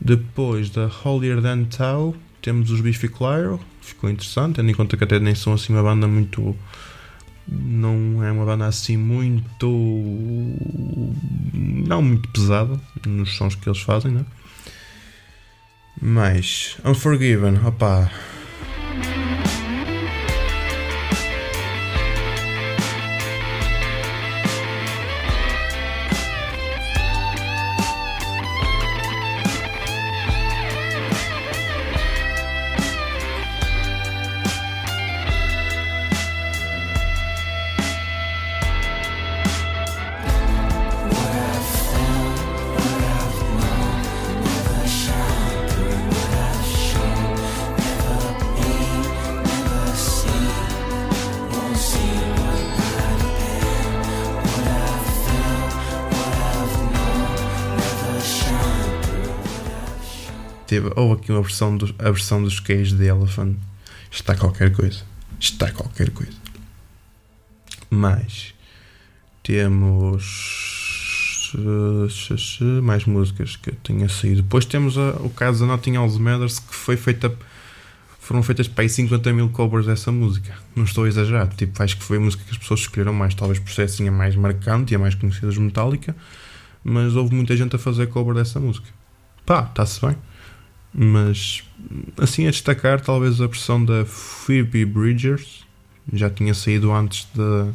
[0.00, 5.04] Depois da Holier Than Thou, temos os Biffy Clyro, ficou interessante, tendo em conta que
[5.04, 6.56] até nem são assim uma banda muito.
[7.48, 9.68] Não é uma banda assim muito.
[11.52, 14.24] Não muito pesada nos sons que eles fazem, né?
[16.00, 16.76] Mas.
[16.84, 18.10] Unforgiven, opá.
[61.22, 63.56] Aqui uma versão do, a versão dos Cage de Elephant
[64.10, 65.02] está qualquer coisa.
[65.38, 66.32] Está qualquer coisa.
[67.90, 68.54] Mais
[69.42, 71.52] temos
[72.82, 74.42] mais músicas que tenha saído.
[74.42, 77.34] Depois temos a, o caso da Nothing Else Matters que foi feita
[78.18, 80.54] foram feitas para aí 50 mil covers dessa música.
[80.76, 81.48] Não estou a exagerar.
[81.48, 84.08] Tipo, acho que foi a música que as pessoas escolheram mais, talvez por ser assim
[84.08, 86.14] a mais marcante e a mais conhecida dos Metallica,
[86.84, 88.86] mas houve muita gente a fazer cover dessa música.
[89.44, 90.16] Pá, está-se bem.
[90.94, 91.62] Mas
[92.18, 95.64] assim a destacar, talvez a versão da Phoebe Bridgers.
[96.12, 97.72] Já tinha saído antes de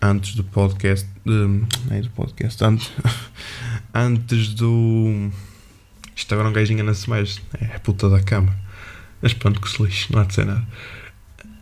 [0.00, 2.92] antes do podcast de, é do podcast antes,
[3.94, 5.30] antes do
[6.14, 8.54] isto agora um gajo engana-se mais é a puta da cama.
[9.20, 10.66] Mas pronto que se lixe, não há de ser nada.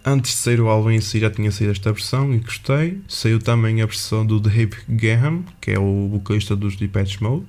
[0.05, 3.01] Antes de sair o álbum em si já tinha saído esta versão e gostei.
[3.09, 7.47] Saiu também a versão do Dave Graham que é o vocalista dos Depeche Mode.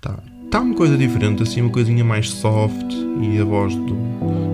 [0.00, 3.94] Tá, Está uma coisa diferente, assim, uma coisinha mais soft e a voz do,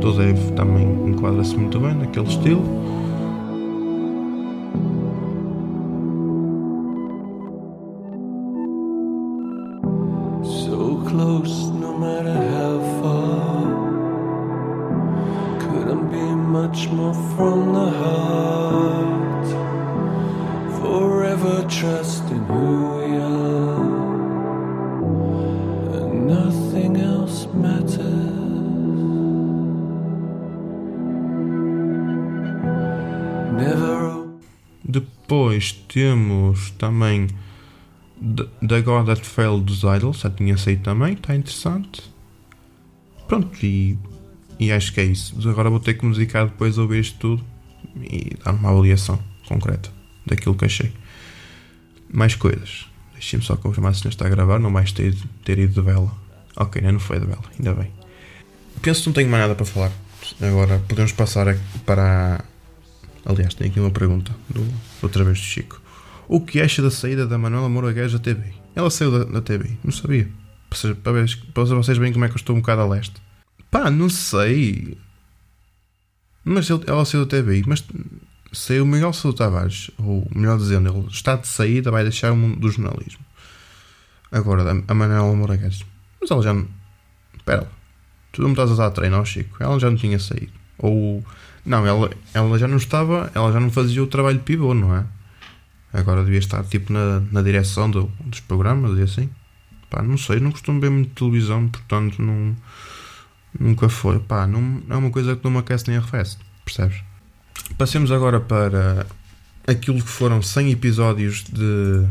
[0.00, 2.64] do Dave também enquadra-se muito bem naquele estilo.
[35.94, 37.28] Temos também
[38.66, 42.02] The God That Fell dos Idols, já tinha saído também, está interessante.
[43.28, 43.96] Pronto, e,
[44.58, 45.36] e acho que é isso.
[45.48, 47.44] Agora vou ter que me dedicar depois a ouvir isto tudo
[48.02, 49.88] e dar uma avaliação concreta
[50.26, 50.92] daquilo que achei.
[52.12, 52.86] Mais coisas.
[53.12, 56.12] Deixem-me só confirmar se não está a gravar, não vais ter, ter ido de vela.
[56.56, 57.92] Ok, não foi de vela, ainda bem.
[58.82, 59.92] Penso que não tenho mais nada para falar.
[60.40, 62.44] Agora podemos passar para.
[63.24, 64.66] Aliás, tenho aqui uma pergunta do,
[65.00, 65.83] outra vez do Chico.
[66.28, 68.54] O que acha da saída da Manuela Moura da TV?
[68.74, 70.28] Ela saiu da, da TV, não sabia.
[71.02, 73.22] Para, ver, para vocês verem como é que eu estou um bocado a leste.
[73.70, 74.98] Pá, não sei.
[76.44, 77.84] Mas ela saiu da TVI, mas
[78.52, 82.36] saiu o Miguel Sousa Tavares, ou melhor dizendo, ele está de saída, vai deixar o
[82.36, 83.24] mundo do jornalismo.
[84.30, 85.84] Agora, a, Manuela Moura Guedes.
[86.20, 86.66] Mas ela já não.
[87.36, 87.68] Espera lá.
[88.32, 89.56] Tu não me estás a dar treino ao Chico.
[89.60, 90.52] Ela já não tinha saído.
[90.78, 91.24] Ou.
[91.64, 93.30] Não, ela, ela já não estava.
[93.32, 95.04] Ela já não fazia o trabalho de pivô, não é?
[95.94, 99.30] Agora devia estar tipo na, na direção do, dos programas e assim.
[99.88, 102.56] Pá, não sei, não costumo ver muito televisão, portanto não.
[103.58, 104.18] Nunca foi.
[104.18, 106.36] Pá, não, é uma coisa que não me aquece nem arrefece.
[106.64, 107.00] Percebes?
[107.78, 109.06] Passemos agora para
[109.64, 112.08] aquilo que foram 100 episódios de.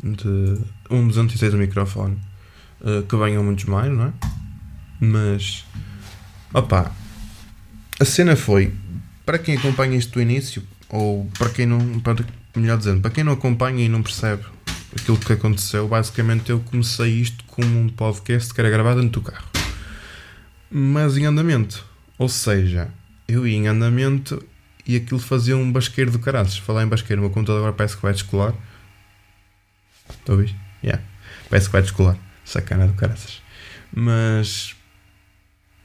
[0.00, 2.16] de um 206 no microfone.
[2.80, 4.12] Uh, que venham muitos mais, não é?
[5.00, 5.64] Mas.
[6.52, 6.92] Opá.
[7.98, 8.72] A cena foi.
[9.26, 11.98] Para quem acompanha isto do início, ou para quem não.
[11.98, 12.24] Para,
[12.60, 14.44] melhor dizendo, para quem não acompanha e não percebe
[14.94, 19.30] aquilo que aconteceu, basicamente eu comecei isto como um podcast que era gravado dentro do
[19.30, 19.48] carro.
[20.70, 21.84] Mas em andamento.
[22.18, 22.88] Ou seja,
[23.26, 24.42] eu ia em andamento
[24.86, 26.58] e aquilo fazia um basqueiro do caraças.
[26.58, 28.54] Falar em basqueiro, o meu computador agora parece que vai descolar.
[30.10, 30.54] Estou a ouvir?
[30.82, 31.02] Yeah.
[31.48, 32.18] Parece que vai descolar.
[32.44, 33.42] Sacana do caraças.
[33.92, 34.76] Mas.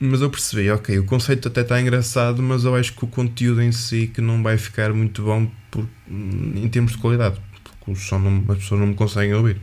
[0.02, 3.62] Mas eu percebi, ok, o conceito até está engraçado, mas eu acho que o conteúdo
[3.62, 7.96] em si que não vai ficar muito bom por, em termos de qualidade, porque o
[7.96, 9.60] som não, as pessoas não me conseguem ouvir.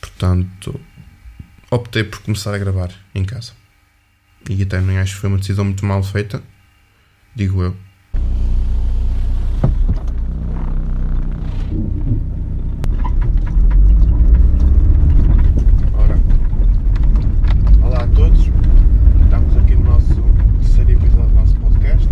[0.00, 0.80] Portanto,
[1.70, 3.52] optei por começar a gravar em casa.
[4.48, 6.42] E até nem acho que foi uma decisão muito mal feita,
[7.34, 7.76] digo eu.
[15.94, 16.18] Ora,
[17.82, 18.40] olá a todos,
[19.22, 20.22] estamos aqui no nosso
[20.62, 22.08] terceiro episódio do nosso podcast.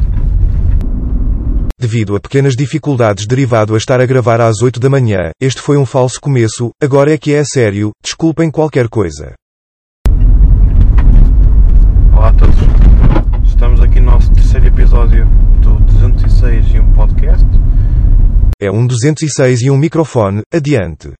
[1.87, 5.77] Devido a pequenas dificuldades derivado a estar a gravar às 8 da manhã, este foi
[5.77, 9.35] um falso começo, agora é que é sério, desculpem qualquer coisa.
[12.12, 12.57] Olá a todos,
[13.46, 15.27] estamos aqui no nosso terceiro episódio
[15.62, 17.46] do 206 e um podcast.
[18.61, 21.12] É um 206 e um microfone, adiante.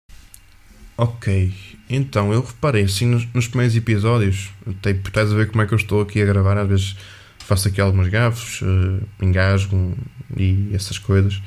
[0.99, 1.55] Ok,
[1.89, 5.67] então eu reparei assim nos, nos primeiros episódios, até por estás a ver como é
[5.67, 6.97] que eu estou aqui a gravar, às vezes
[7.39, 9.97] faço aqui alguns gafos, uh, engasgo
[10.37, 11.41] e essas coisas.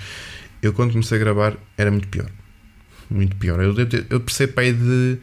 [0.62, 2.30] Eu quando comecei a gravar era muito pior,
[3.10, 3.60] muito pior.
[3.62, 4.20] Eu, ter- eu
[4.74, 5.18] de,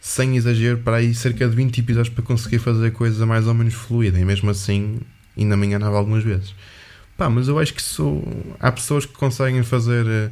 [0.00, 3.54] sem exagero, para aí cerca de 20 episódios para conseguir fazer a coisa mais ou
[3.54, 4.98] menos fluida e mesmo assim
[5.36, 6.54] ainda me enganava algumas vezes.
[7.16, 8.22] Pá, mas eu acho que isso,
[8.58, 10.06] há pessoas que conseguem fazer.
[10.06, 10.30] eh,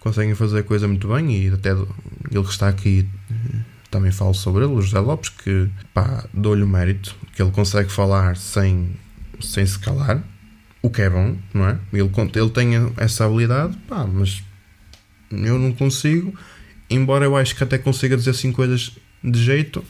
[0.00, 1.86] conseguem fazer a coisa muito bem e até ele
[2.44, 3.58] que está aqui eh,
[3.90, 7.90] também falo sobre ele, o José Lopes, que pá, dou-lhe o mérito, que ele consegue
[7.90, 8.90] falar sem,
[9.40, 10.22] sem se calar,
[10.86, 11.78] o que é bom, não é?
[11.92, 14.42] Ele, ele tem essa habilidade, pá, mas
[15.32, 16.32] eu não consigo,
[16.88, 19.84] embora eu acho que até consiga dizer assim coisas de jeito.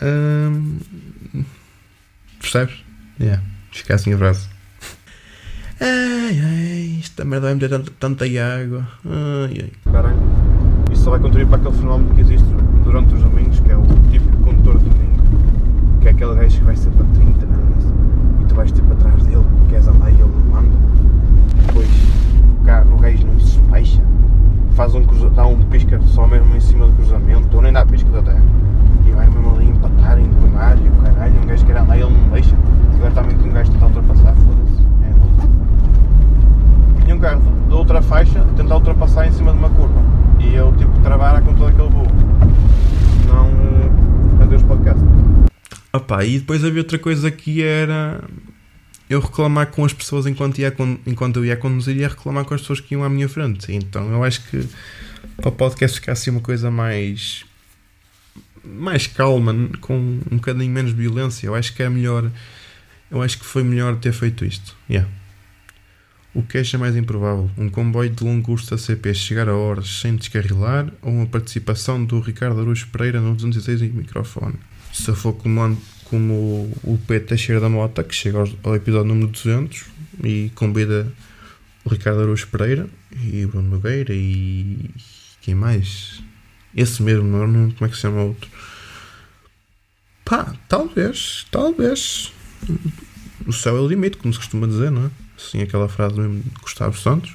[0.00, 0.78] hum,
[2.40, 2.76] percebes?
[3.20, 3.42] Yeah,
[3.90, 4.48] assim a frase.
[5.80, 8.86] Ai, ai, esta merda vai meter tanta, tanta água.
[9.04, 9.92] Ai, ai.
[9.92, 10.16] Caralho.
[10.92, 12.46] Isso só vai contribuir para aquele fenómeno que existe
[12.84, 16.64] durante os domingos, que é o típico condutor de domingo, que é aquele gajo que
[16.64, 18.42] vai sempre a 30, não é?
[18.42, 20.76] e tu vais tipo atrás dele, queres andar e ele não anda.
[21.66, 21.88] Depois
[22.60, 24.02] o, carro, o gajo não se despecha,
[24.74, 28.08] faz um dá um pisca só mesmo em cima do cruzamento, ou nem dá pisca
[28.16, 28.36] até.
[29.04, 32.10] E vai mesmo ali empatar, empenar e o caralho, um gajo quer andar e ele
[32.10, 32.54] não deixa.
[32.94, 34.82] Agora também que um gajo tenta ultrapassar, foda-se.
[35.02, 35.52] É louco
[37.04, 40.00] vinha um carro de outra faixa a tentar ultrapassar em cima de uma curva
[40.38, 42.06] e eu tipo travar com todo aquele voo.
[43.26, 44.42] Não.
[44.42, 45.02] Adeus podcast.
[45.92, 48.20] Opa, e depois havia outra coisa que era
[49.12, 50.74] eu reclamar com as pessoas enquanto, ia,
[51.06, 53.72] enquanto eu ia conduzir ia reclamar com as pessoas que iam à minha frente.
[53.72, 54.66] Então eu acho que
[55.36, 57.44] para o podcast ficar assim uma coisa mais
[58.64, 62.30] mais calma, com um bocadinho menos violência, eu acho que é melhor.
[63.10, 64.76] Eu acho que foi melhor ter feito isto.
[64.88, 65.08] Yeah.
[66.34, 67.50] O que acha mais improvável?
[67.58, 72.02] Um comboio de longo curso da CP chegar a horas sem descarrilar ou uma participação
[72.02, 74.54] do Ricardo Aruz Pereira no 206 em microfone?
[74.94, 75.76] Se eu for como, an-
[76.12, 79.84] como o- Pedro Teixeira da Mota, que chega ao episódio número 200
[80.22, 81.10] e convida
[81.84, 82.86] o Ricardo Aruz Pereira
[83.18, 84.90] e o Bruno Nogueira e
[85.40, 86.22] quem mais?
[86.76, 88.50] Esse mesmo, não, como é que se chama outro?
[90.24, 92.30] Pá, talvez, talvez.
[93.46, 95.10] O céu é o limite, como se costuma dizer, não é?
[95.36, 97.30] Assim, aquela frase mesmo de Gustavo Santos.
[97.30, 97.34] O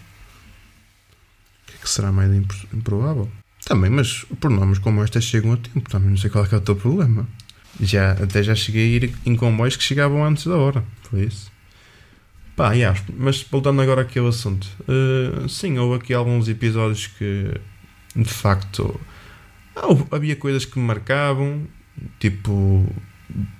[1.71, 3.29] que é que será mais impro- improvável?
[3.65, 5.89] Também, mas pronomes como esta chegam a tempo.
[5.89, 7.27] Também não sei qual é, que é o teu problema.
[7.79, 10.83] Já, até já cheguei a ir em comboios que chegavam antes da hora.
[11.03, 11.51] Foi isso.
[12.55, 14.67] Pá, yeah, mas voltando agora aqui ao assunto.
[14.87, 17.53] eh, sim, houve aqui alguns episódios que,
[18.15, 18.99] de facto,
[20.11, 21.67] havia coisas que me marcavam.
[22.19, 22.87] Tipo,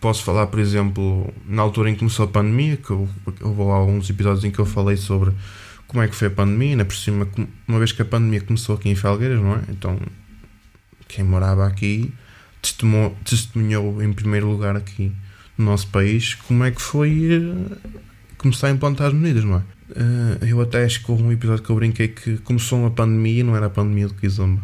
[0.02, 3.08] posso falar, por exemplo, na altura em que começou a pandemia, que eu,
[3.42, 5.32] houve lá alguns episódios em que eu falei sobre
[5.88, 7.28] como é que foi a pandemia, ainda por cima,
[7.68, 9.62] uma vez que a pandemia começou aqui em Felgueiras, não é?
[9.70, 10.00] Então,
[11.08, 12.12] quem morava aqui
[13.24, 15.14] testemunhou, em primeiro lugar aqui
[15.58, 17.92] no nosso país como é que foi eh,
[18.38, 19.64] começar a implantar as medidas, não é?
[19.92, 23.40] Eh, eu até acho que houve um episódio que eu brinquei que começou uma pandemia
[23.40, 24.62] e não era a pandemia do Kizomba.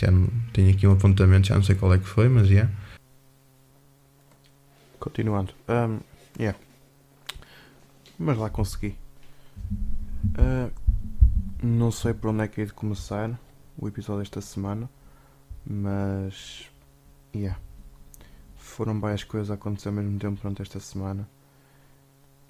[0.00, 2.68] Já não, tenho aqui um apontamento, já não sei qual é que foi, mas já.
[4.98, 5.52] Continuando.
[5.68, 6.00] Um,
[6.38, 6.58] yeah.
[8.18, 8.96] Mas lá consegui.
[10.38, 10.70] Uh,
[11.62, 13.38] não sei por onde é que hei de começar
[13.76, 14.88] o episódio desta semana,
[15.66, 16.70] mas.
[17.34, 17.58] Yeah.
[18.56, 21.28] Foram várias coisas a acontecer ao mesmo tempo durante esta semana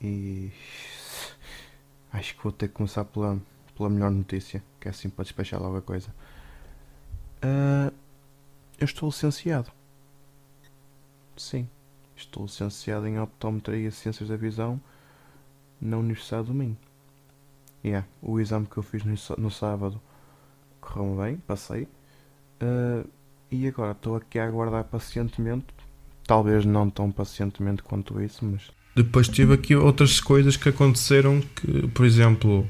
[0.00, 0.50] e.
[2.12, 3.40] Acho que vou ter que começar pela,
[3.76, 6.08] pela melhor notícia, que é assim para despechar logo a coisa.
[7.44, 7.94] Uh,
[8.78, 9.70] eu estou licenciado.
[11.36, 11.68] Sim.
[12.16, 14.80] Estou licenciado em Optometria e Ciências da Visão
[15.80, 16.76] na Universidade do Minho.
[17.84, 20.00] Yeah, o exame que eu fiz no, no sábado
[20.80, 21.84] correu bem, passei.
[22.60, 23.08] Uh,
[23.50, 25.66] e agora estou aqui a aguardar pacientemente.
[26.26, 28.70] Talvez não tão pacientemente quanto isso, mas.
[28.94, 32.66] Depois tive aqui outras coisas que aconteceram que, por exemplo,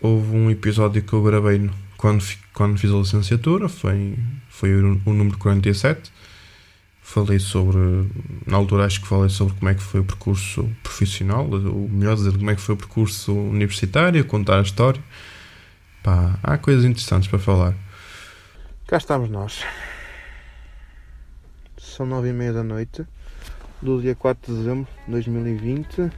[0.00, 4.18] houve um episódio que eu gravei quando, quando fiz a licenciatura, foi,
[4.48, 6.12] foi o, o número 47
[7.04, 7.78] falei sobre,
[8.46, 12.16] na altura acho que falei sobre como é que foi o percurso profissional, ou melhor
[12.16, 15.00] dizer, como é que foi o percurso universitário, contar a história.
[16.02, 17.74] Pá, há coisas interessantes para falar.
[18.86, 19.64] Cá estamos nós.
[21.78, 23.06] São nove e meia da noite
[23.80, 26.12] do dia 4 de dezembro de 2020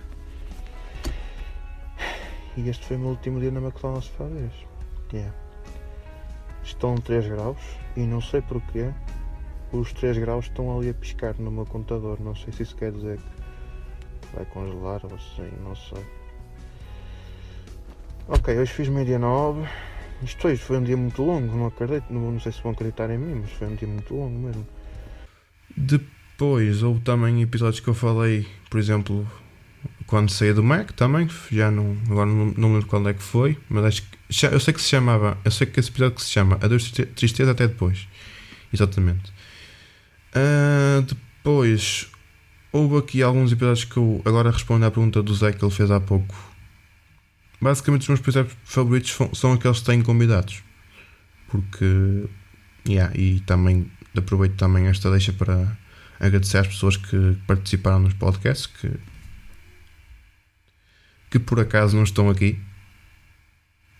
[2.56, 4.52] e este foi o meu último dia na McDonald's Fabres.
[5.12, 5.32] Yeah.
[6.64, 7.56] Estão 3 graus
[7.96, 8.92] e não sei porquê
[9.72, 12.18] os 3 graus estão ali a piscar no meu computador.
[12.18, 13.20] Não sei se isso quer dizer
[14.22, 16.04] que vai congelar ou assim, não sei.
[18.26, 19.68] Ok, hoje fiz meio dia 9.
[20.22, 22.04] Isto hoje foi um dia muito longo, não acredito.
[22.10, 24.66] Não, não sei se vão acreditar em mim, mas foi um dia muito longo mesmo.
[25.76, 29.26] Depois houve também episódios que eu falei, por exemplo,
[30.06, 33.58] quando saí do Mac também, já não, agora não, não lembro quando é que foi,
[33.68, 36.22] mas acho que já- eu sei que se chamava, eu sei que esse episódio que
[36.22, 38.08] se chama Adeus Triste- Tristeza até depois.
[38.72, 39.32] Exatamente.
[40.34, 42.10] Ah, depois
[42.72, 45.90] houve aqui alguns episódios que eu agora respondo à pergunta do Zé que ele fez
[45.90, 46.34] há pouco.
[47.60, 50.62] Basicamente os meus episódios favoritos são, aqueles que têm convidados.
[51.48, 52.28] Porque
[52.86, 55.76] yeah, e também aproveito também esta deixa para
[56.18, 58.90] agradecer às pessoas que participaram nos podcasts que,
[61.30, 62.60] que por acaso não estão aqui.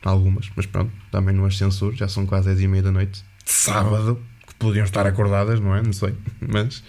[0.03, 3.25] Algumas, mas pronto, também não as censuro, já são quase 10 e meia da noite.
[3.45, 5.83] Sábado, que podiam estar acordadas, não é?
[5.83, 6.83] Não sei, mas.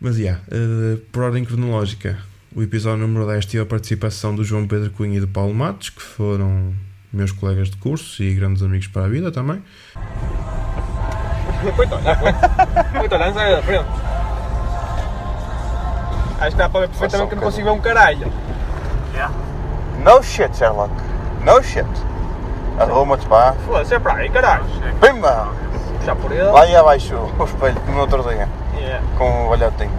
[0.00, 2.22] Mas, yeah, eh, por ordem cronológica,
[2.54, 5.90] o episódio número 10 teve a participação do João Pedro Cunha e do Paulo Matos,
[5.90, 6.72] que foram
[7.12, 9.62] meus colegas de curso e grandes amigos para a vida também.
[11.60, 12.18] A olhar,
[12.94, 13.86] a olhar, sai da frente.
[16.40, 18.32] Acho que dá para ver perfeitamente que não consigo ver um caralho.
[20.04, 20.92] No shit, Sherlock.
[21.44, 21.86] No shit.
[22.78, 23.54] Arruma-te, pá.
[23.66, 24.64] Foda-se, é para aí, caralho.
[25.00, 25.48] Pimba!
[26.06, 26.42] Já por ele.
[26.42, 29.04] Lá aí abaixo o espelho, no outro dia, Yeah.
[29.18, 29.90] com o olhotinho.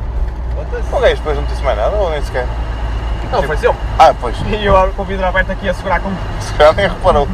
[0.91, 2.45] O gajo depois não disse mais nada, ou nem sequer.
[3.32, 3.76] Não, foi seu.
[3.97, 6.11] Ah, pois, E eu com o vidro aberto aqui a segurar com.
[6.41, 7.28] se calhar nem reparou.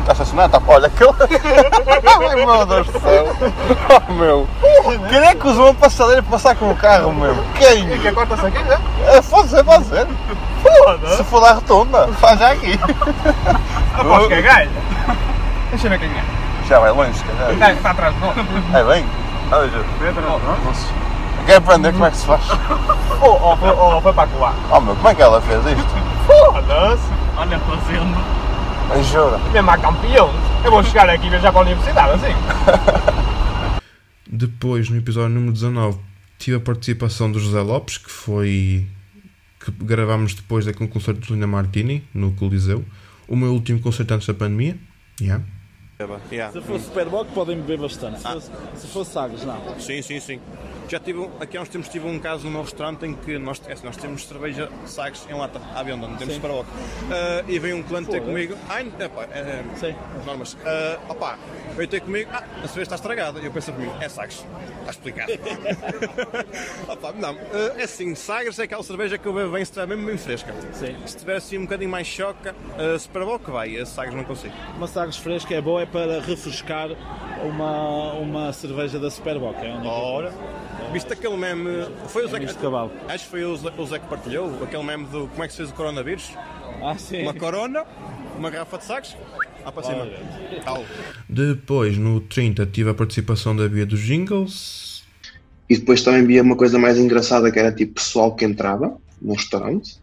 [0.00, 0.72] Está estacionado, está.
[0.72, 1.10] Olha aquele.
[2.30, 3.36] Ai meu Deus do céu!
[4.08, 4.48] Oh meu!
[5.08, 7.36] Quem é que usou uma passadeira para passar com o carro, meu?
[7.54, 7.92] Quem?
[7.94, 8.78] E que corta-se aqui, né?
[9.06, 10.06] É, Foda-se, pode ser.
[11.16, 12.78] Se for da rotunda, faz já aqui.
[13.94, 14.70] Aposto que é galho.
[15.70, 16.24] Deixa eu ver quem é.
[16.68, 17.54] Já vai longe, se calhar.
[17.56, 18.36] Gajo está atrás de nós.
[18.74, 19.06] É bem?
[19.52, 19.84] Olha, Ju.
[21.46, 22.42] Quer aprender como é que se faz?
[23.22, 24.54] Oh, oh, foi- oh, foi para colar.
[24.72, 25.90] Oh meu, como é que ela fez isto?
[26.26, 27.02] Foda-se.
[27.36, 28.16] Olha, fazendo.
[28.90, 29.38] Ai, jura?
[29.52, 30.30] Mesmo a campeão.
[30.64, 32.34] Eu vou chegar aqui e viajar para a universidade assim.
[34.26, 35.98] Depois, no episódio número 19,
[36.38, 38.86] tive a participação do José Lopes, que foi.
[39.62, 42.82] que gravámos depois daquele concerto de Lina Martini, no Coliseu.
[43.28, 44.78] O meu último concerto antes da pandemia.
[45.20, 45.44] Yeah.
[46.52, 48.18] Se fosse Superboc podem beber bastante.
[48.20, 49.58] Se fosse, se fosse Sagres, não.
[49.78, 50.40] Sim, sim, sim.
[50.90, 53.74] Já tive, aqui há uns tempos tive um caso meu restaurante em que nós, é
[53.74, 56.40] assim, nós temos cerveja Sagres em lata, à venda, não temos Sim.
[56.40, 56.64] para uh,
[57.46, 58.32] E veio um cliente ter Foda.
[58.32, 58.56] comigo.
[58.68, 59.94] Ai, é, é, Sim.
[60.18, 60.54] as normas.
[60.54, 60.58] Uh,
[61.08, 61.38] opá,
[61.76, 62.28] veio ter comigo.
[62.34, 63.38] Ah, a cerveja está estragada.
[63.38, 64.44] E eu penso comigo, é Sagres.
[64.80, 65.32] Está explicado.
[66.90, 69.86] opá, não, uh, é assim, Sagres é aquela cerveja que eu bebo bem se estiver
[69.86, 70.52] mesmo bem fresca.
[70.72, 70.96] Sim.
[71.06, 74.24] Se estiver assim um bocadinho mais choca, uh, se para que vai, a Sagres não
[74.24, 74.54] consigo.
[74.76, 76.88] Uma Sagres fresca é boa, é para refrescar
[77.44, 79.56] uma, uma cerveja da Superboc.
[79.62, 80.34] É Ora,
[80.92, 81.86] viste aquele meme.
[82.08, 82.90] Foi o Zé cavalo.
[83.08, 85.52] Acho que foi o Zé, o Zé que partilhou aquele meme do como é que
[85.52, 86.32] se fez o coronavírus?
[86.82, 87.22] Ah, sim.
[87.22, 87.84] Uma corona,
[88.36, 89.16] uma garrafa de sacos,
[89.64, 90.08] lá para cima.
[90.64, 90.84] Tal.
[91.28, 95.04] Depois, no 30, tive a participação da Bia dos Jingles.
[95.68, 99.34] E depois também via uma coisa mais engraçada que era tipo pessoal que entrava num
[99.34, 99.98] restaurante,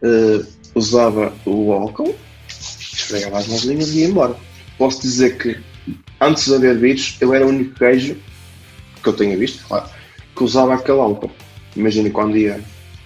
[0.00, 0.44] eh,
[0.74, 2.14] usava o álcool,
[2.48, 4.36] esfregava as mãozinhas e ia embora.
[4.78, 5.58] Posso dizer que
[6.20, 8.16] antes de haver vírus, eu era o único queijo
[9.02, 9.88] que eu tenha visto, claro,
[10.34, 11.30] que usava álcool.
[11.76, 12.60] Imagina quando ia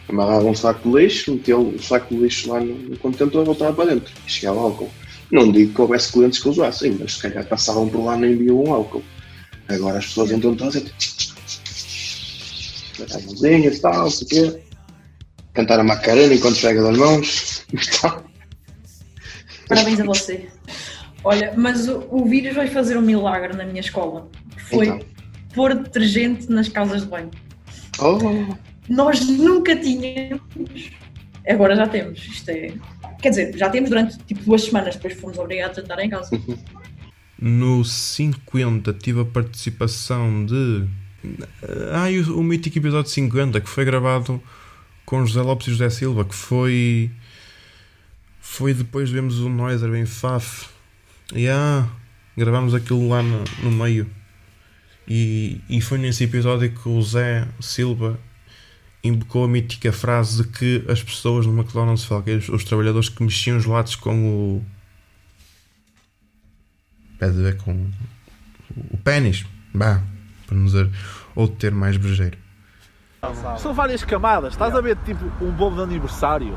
[0.08, 3.72] amarrava um saco de lixo, metia o saco de lixo lá no, contentor e voltava
[3.74, 4.90] para dentro e chegava álcool.
[5.30, 8.36] Não digo que houvesse clientes que usassem, mas se calhar passavam por lá e nem
[8.36, 9.02] viam um álcool.
[9.68, 10.82] Agora as pessoas entram todas
[13.26, 14.60] mãozinhas e tal, não sei o quê.
[15.52, 17.66] Cantar a Macarena enquanto pega das mãos.
[17.72, 18.24] e tal.
[19.68, 20.48] Parabéns a você.
[21.22, 24.28] Olha, mas o, o vírus vai fazer um milagre na minha escola.
[24.70, 25.17] Foi Então.
[25.58, 27.32] Pôr detergente nas casas de banho.
[27.98, 28.16] Oh,
[28.88, 30.40] Nós nunca tínhamos.
[31.48, 32.24] Agora já temos.
[32.24, 32.72] Isto é.
[33.20, 36.30] Quer dizer, já temos durante tipo duas semanas, depois fomos obrigados a estar em casa.
[37.40, 40.84] No 50, tive a participação de.
[41.92, 44.42] Ai, o, o mítico episódio 50, que foi gravado
[45.06, 47.12] com José Lopes e José Silva, que foi.
[48.40, 50.66] Foi depois de vermos o Noiser bem Faf.
[51.32, 51.86] E ah,
[52.36, 54.10] gravámos aquilo lá no, no meio.
[55.08, 58.18] E, e foi nesse episódio que o Zé Silva
[59.02, 63.56] invocou a mítica frase de que as pessoas no McDonald's Felgueiros, os trabalhadores que mexiam
[63.56, 64.64] os lados com o.
[67.18, 67.90] Pede a ver com
[68.76, 70.02] o pênis, bah,
[70.46, 70.90] para não dizer
[71.34, 72.36] outro termo mais brejeiro.
[73.58, 74.52] São várias camadas.
[74.52, 76.56] Estás a ver tipo um bolo de aniversário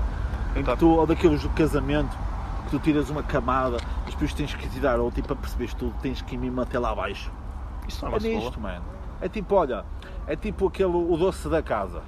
[0.56, 2.16] em que tu, ou daqueles do casamento,
[2.66, 5.95] que tu tiras uma camada, mas depois tens que tirar, ou tipo a perceberes tudo,
[6.02, 7.32] tens que ir mesmo até lá abaixo.
[7.88, 8.20] Isso não É é uma
[8.60, 8.86] mano.
[9.22, 9.86] É tipo, olha,
[10.28, 12.02] é tipo aquele, o doce da casa.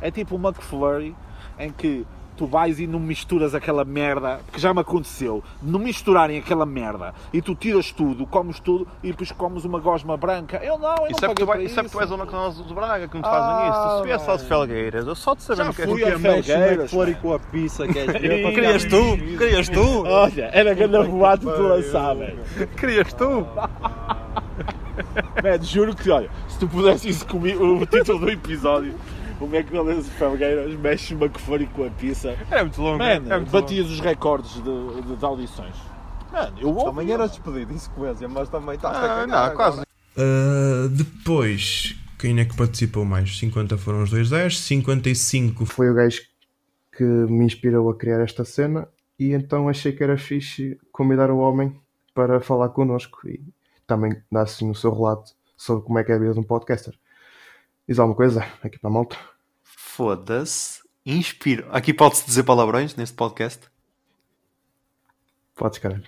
[0.00, 1.14] É tipo uma McFlurry
[1.58, 2.06] em que
[2.36, 7.14] tu vais e não misturas aquela merda, que já me aconteceu, não misturarem aquela merda
[7.32, 10.56] e tu tiras tudo, comes tudo e depois comes uma gosma branca.
[10.62, 12.66] Eu não, eu Isso é, não vai- para isso é porque tu és o McDonald's
[12.66, 13.98] de Braga que me te Ah, fazem isso.
[13.98, 14.48] Se viesse só de mano.
[14.48, 16.14] Felgueiras, eu só saber Já que é fui és.
[16.14, 16.90] a Felgueiras.
[16.90, 17.22] Flori mano.
[17.22, 18.42] com a pizza, queres ver?
[18.42, 19.16] Para Querias tu?
[19.38, 20.04] Querias tu?
[20.06, 22.38] Olha, era grande boato de lançar, velho.
[22.76, 23.46] Querias tu?
[25.42, 28.94] Man, juro que, olha, se tu pudesse isso comigo, o título do episódio,
[29.40, 32.36] o McDonald's de Felgueiras mexe uma que for com a pizza.
[32.50, 32.98] É muito longo.
[32.98, 35.74] Man, é muito batias os recordes de, de, de audições.
[36.32, 36.84] Mano, eu ouvi.
[36.84, 38.98] Também era despedido em sequência, mas também está longo.
[38.98, 39.80] a Ah, cagar não, quase.
[39.82, 43.36] Uh, depois, quem é que participou mais?
[43.38, 46.22] 50 foram os 210, 55 foi o gajo
[46.96, 51.38] que me inspirou a criar esta cena e então achei que era fixe convidar o
[51.38, 51.78] homem
[52.14, 53.40] para falar connosco e
[53.86, 56.44] também dar assim o seu relato sobre como é que é a vida de um
[56.44, 56.94] podcaster.
[57.86, 59.18] Diz alguma coisa aqui para a malta?
[59.62, 60.82] Foda-se.
[61.04, 61.66] Inspiro.
[61.70, 63.60] Aqui pode-se dizer palavrões neste podcast?
[65.54, 66.04] Podes, caralho.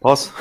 [0.00, 0.34] Posso?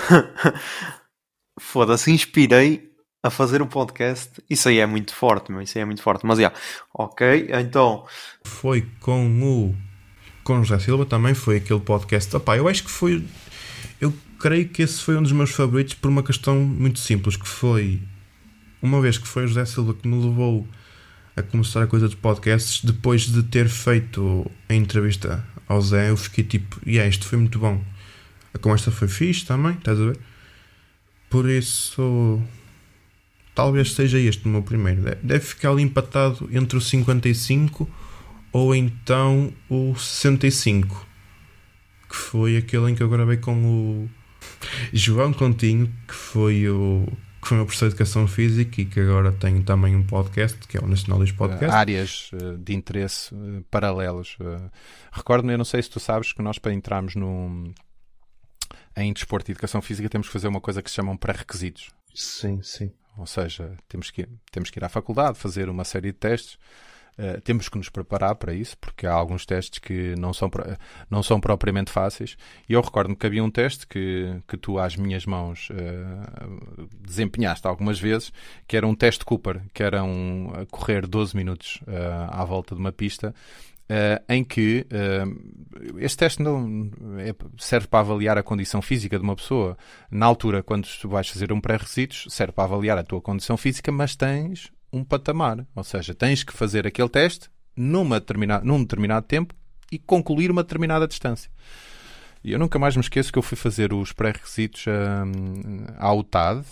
[1.60, 4.44] Foda-se, inspirei a fazer um podcast.
[4.50, 5.62] Isso aí é muito forte, meu.
[5.62, 6.26] Isso aí é muito forte.
[6.26, 6.52] Mas, já.
[6.92, 8.08] Ok, então...
[8.44, 9.76] foi com o
[10.44, 12.36] com José Silva também foi aquele podcast.
[12.36, 13.24] Opá, eu acho que foi
[14.00, 17.48] eu creio que esse foi um dos meus favoritos por uma questão muito simples, que
[17.48, 18.02] foi
[18.82, 20.68] uma vez que foi o José Silva que me levou
[21.36, 26.18] a começar a coisa dos podcasts, depois de ter feito a entrevista ao Zé, eu
[26.18, 27.82] fiquei tipo, e yeah, isto foi muito bom.
[28.54, 30.20] A conversa foi fixe também, estás a ver?
[31.30, 32.42] Por isso,
[33.56, 35.02] talvez seja este o meu primeiro.
[35.02, 37.90] Deve- Deve ficar ali empatado entre o 55
[38.52, 41.08] ou então o 65,
[42.10, 44.10] que foi aquele em que eu gravei com o
[44.92, 47.08] João Continho, que foi o
[47.42, 50.60] que foi o meu professor de Educação Física e que agora tem também um podcast,
[50.68, 51.76] que é o Nacionalista Podcast.
[51.76, 54.38] áreas eh, de interesse eh, paralelos.
[54.40, 54.70] Eh,
[55.12, 57.74] Recordo-me, eu não sei se tu sabes, que nós para entrarmos no,
[58.96, 61.90] em desporto e educação física temos que fazer uma coisa que se chamam pré-requisitos.
[62.14, 62.92] Sim, sim.
[63.18, 66.58] Ou seja, temos que, temos que ir à faculdade, fazer uma série de testes.
[67.22, 70.50] Eh, temos que nos preparar para isso, porque há alguns testes que não são,
[71.10, 72.36] não são propriamente fáceis.
[72.68, 76.48] E eu recordo-me que havia um teste que, que tu, às minhas mãos, eh,
[77.00, 78.32] desempenhaste algumas vezes,
[78.68, 82.82] que era um teste Cooper, que era um, correr 12 minutos eh, à volta de
[82.82, 83.34] uma pista.
[83.94, 85.24] eh, em que eh,
[85.98, 89.78] este teste não é- serve para avaliar a condição física de uma pessoa.
[90.10, 93.92] Na altura, quando tu vais fazer um pré-requisitos, serve para avaliar a tua condição física,
[93.92, 95.66] mas tens um patamar.
[95.76, 99.54] Ou seja, tens que fazer aquele teste numa determinada, num determinado tempo
[99.92, 101.52] e concluir uma determinada distância.
[102.44, 106.66] E eu nunca mais me esqueço que eu fui fazer os pré-requisitos hum, à UTAD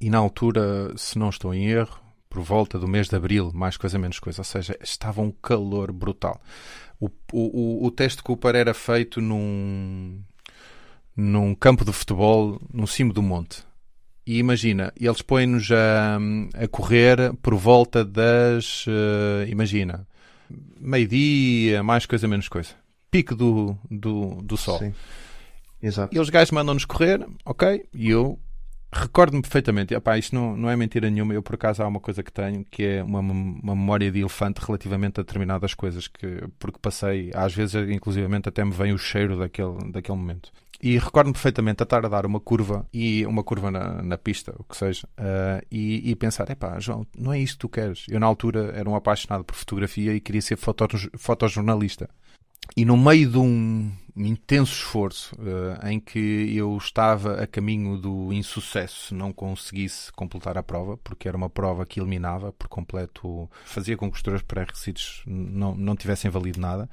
[0.00, 3.76] e na altura, se não estou em erro, por volta do mês de abril, mais
[3.76, 6.40] coisa menos coisa, ou seja, estava um calor brutal.
[7.00, 10.20] O, o, o teste Cooper era feito num,
[11.16, 13.64] num campo de futebol no cimo do monte.
[14.26, 16.18] E imagina, eles põem-nos a,
[16.54, 18.84] a correr por volta das.
[18.86, 20.06] Uh, imagina,
[20.80, 22.70] meio-dia, mais coisa, menos coisa.
[23.08, 24.80] Pico do, do, do sol.
[24.80, 24.92] Sim.
[25.80, 26.14] Exato.
[26.14, 27.86] E os gajos mandam-nos correr, ok?
[27.94, 28.36] E eu
[28.92, 29.94] recordo-me perfeitamente.
[29.94, 31.34] Epá, isto não, não é mentira nenhuma.
[31.34, 34.60] Eu, por acaso, há uma coisa que tenho que é uma, uma memória de elefante
[34.64, 39.38] relativamente a determinadas coisas que, porque passei, às vezes, inclusivamente, até me vem o cheiro
[39.38, 40.50] daquele, daquele momento.
[40.82, 44.54] E recordo-me perfeitamente a estar a dar uma curva e uma curva na, na pista,
[44.58, 48.04] o que seja, uh, e, e pensar: epá, João, não é isto que tu queres.
[48.08, 52.08] Eu, na altura, era um apaixonado por fotografia e queria ser foto, fotojornalista.
[52.76, 58.32] E no meio de um intenso esforço uh, em que eu estava a caminho do
[58.32, 63.50] insucesso se não conseguisse completar a prova, porque era uma prova que eliminava por completo,
[63.64, 66.88] fazia com que os teus pré-requisitos não, não tivessem valido nada.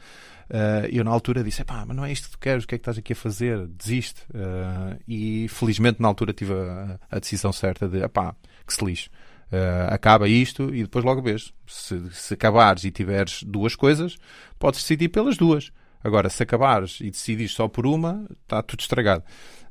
[0.50, 2.76] Uh, eu na altura disse: pá, mas não é isto que tu queres, o que
[2.76, 3.68] é que estás aqui a fazer?
[3.68, 4.22] Desiste.
[4.30, 8.36] Uh, e felizmente na altura tive a, a decisão certa de: pá,
[8.68, 9.10] que se lixe.
[9.52, 11.54] Uh, acaba isto e depois logo vês.
[11.68, 14.18] Se, se acabares e tiveres duas coisas,
[14.60, 15.72] podes decidir pelas duas.
[16.04, 19.24] Agora, se acabares e decidires só por uma, está tudo estragado.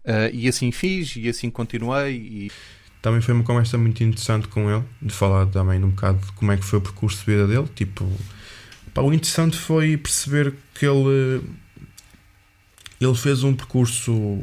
[0.04, 2.16] Uh, e assim fiz, e assim continuei.
[2.16, 2.50] E...
[3.00, 6.52] Também foi uma conversa muito interessante com ele, de falar também um bocado de como
[6.52, 7.68] é que foi o percurso de vida dele.
[7.74, 8.10] Tipo,
[8.94, 11.42] pá, o interessante foi perceber que ele,
[13.00, 14.42] ele fez um percurso,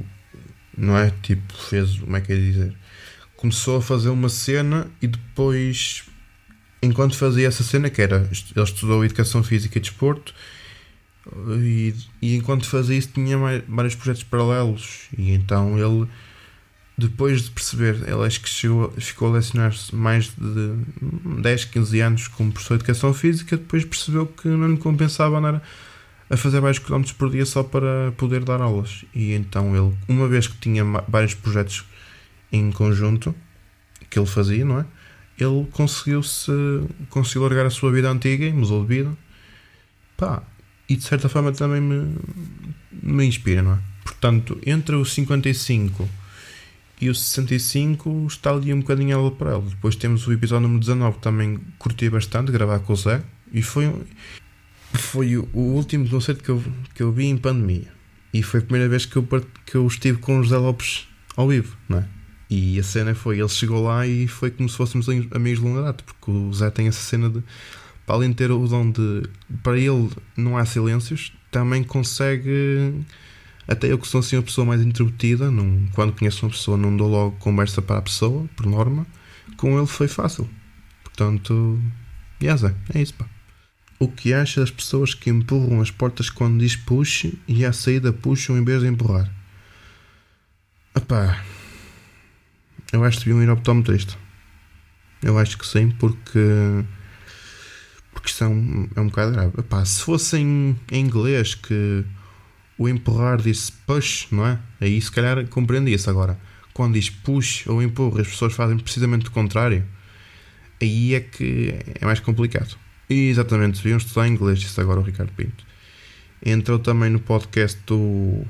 [0.77, 1.11] não é?
[1.23, 2.75] Tipo, fez, como é que é dizer?
[3.39, 6.03] começou a fazer uma cena e depois,
[6.83, 10.35] enquanto fazia essa cena, que era ele estudou Educação Física e Desporto,
[11.59, 16.07] e, e enquanto fazia isso tinha mais, vários projetos paralelos, e então ele,
[16.97, 22.27] depois de perceber, ele acho que chegou, ficou a lecionar mais de 10, 15 anos
[22.27, 25.61] como professor de Educação Física, depois percebeu que não lhe compensava andar
[26.29, 29.03] a fazer vários quilómetros por dia só para poder dar aulas.
[29.15, 31.83] E então ele, uma vez que tinha vários projetos
[32.51, 33.33] em conjunto
[34.09, 34.85] que ele fazia, não é?
[35.37, 36.51] Ele conseguiu-se
[37.09, 39.17] conseguiu largar a sua vida antiga e mudou de vida.
[40.17, 40.43] Pá,
[40.89, 42.15] e de certa forma também me,
[43.01, 43.79] me inspira, não é?
[44.03, 46.09] Portanto, entre os 55
[46.99, 49.61] e os 65 está ali um bocadinho ela para ela.
[49.61, 53.21] Depois temos o episódio número 19 que também curti bastante, gravar com o Zé.
[53.53, 53.93] E foi,
[54.93, 56.63] foi o último concerto que eu,
[56.93, 57.87] que eu vi em pandemia.
[58.33, 59.27] E foi a primeira vez que eu,
[59.65, 62.05] que eu estive com o José Lopes ao vivo, não é?
[62.49, 65.83] E a cena foi, ele chegou lá e foi como se fôssemos amigos de longa
[65.83, 67.43] data, porque o Zé tem essa cena de,
[68.09, 69.29] para além de ter o dom de,
[69.61, 73.05] para ele não há silêncios, também consegue,
[73.67, 75.51] até eu que sou assim uma pessoa mais introvertida,
[75.93, 79.05] quando conheço uma pessoa não dou logo conversa para a pessoa, por norma,
[79.57, 80.49] com ele foi fácil.
[81.03, 81.79] Portanto,
[82.41, 83.27] yeah, Zé, é isso pá.
[83.99, 88.11] O que acha das pessoas que empurram as portas quando diz puxe e à saída
[88.11, 89.31] puxam em vez de empurrar?
[90.95, 91.43] Epá,
[92.91, 94.15] eu acho que deviam ir optometrista.
[95.21, 96.39] Eu acho que sim, porque.
[98.19, 99.53] Porque isto é um, é um bocado grave.
[99.57, 102.03] Epá, se fosse em, em inglês que
[102.77, 104.59] o empurrar disse push, não é?
[104.81, 106.37] Aí se calhar compreendia-se agora.
[106.73, 109.85] Quando diz push ou empurra, as pessoas fazem precisamente o contrário.
[110.81, 112.77] Aí é que é mais complicado.
[113.09, 115.65] E exatamente, deviam estudar inglês, disse agora o Ricardo Pinto.
[116.45, 118.45] Entrou também no podcast do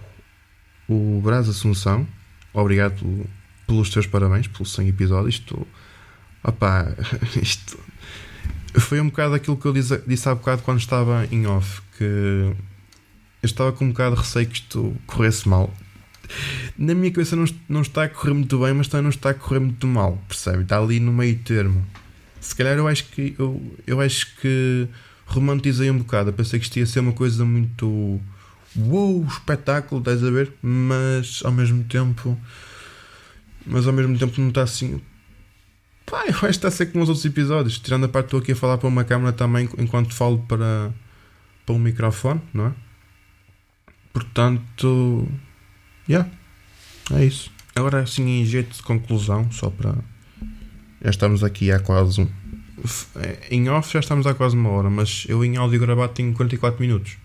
[0.87, 2.07] o Brás Assunção.
[2.53, 3.27] Obrigado
[3.67, 5.35] pelos teus parabéns, pelos 100 episódios.
[5.35, 5.67] Isto,
[6.43, 6.87] opá,
[7.41, 7.79] isto
[8.75, 11.81] foi um bocado aquilo que eu disse, disse há bocado quando estava em off.
[11.97, 12.55] Que eu
[13.43, 15.73] estava com um bocado de receio que isto corresse mal.
[16.77, 19.33] Na minha cabeça não, não está a correr muito bem, mas também não está a
[19.33, 20.63] correr muito mal, percebe?
[20.63, 21.85] Está ali no meio termo.
[22.39, 24.87] Se calhar eu acho que eu, eu acho que
[25.25, 26.29] romantizei um bocado.
[26.29, 28.21] Eu pensei que isto ia ser uma coisa muito
[28.75, 30.53] uou, espetáculo, estás a ver?
[30.61, 32.37] Mas ao mesmo tempo
[33.65, 34.99] mas ao mesmo tempo não está assim.
[36.09, 37.79] Pá, eu acho que está a ser como os outros episódios.
[37.79, 40.93] Tirando a parte que estou aqui a falar para uma câmera também enquanto falo para,
[41.65, 42.73] para um microfone, não é?
[44.11, 45.27] Portanto,
[46.07, 46.29] yeah,
[47.13, 47.51] é isso.
[47.75, 49.95] Agora, assim, em jeito de conclusão, só para.
[51.01, 52.27] Já estamos aqui há quase um.
[53.49, 56.81] Em off já estamos há quase uma hora, mas eu em áudio gravado tenho 44
[56.81, 57.17] minutos.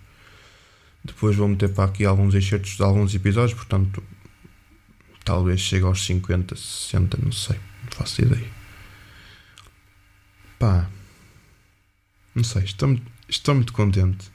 [1.05, 4.03] Depois vou meter para aqui alguns excertos de alguns episódios, portanto
[5.24, 7.57] Talvez chegue aos 50, 60, não sei.
[7.57, 8.64] Não faço ideia.
[10.65, 10.89] Pá.
[12.35, 12.99] Não sei, estou,
[13.29, 14.33] estou muito contente.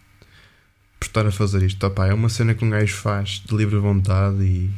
[1.00, 1.84] por estar a fazer isto.
[1.84, 4.70] Opá, é uma cena que um gajo faz de livre vontade e,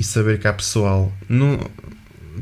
[0.00, 1.12] e saber que há pessoal.
[1.28, 1.60] Não,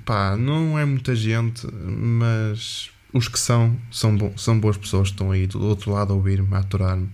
[0.07, 5.15] pá, não é muita gente, mas os que são, são, bo são boas pessoas que
[5.17, 7.11] estão aí do outro lado a ouvir-me, a aturar-me.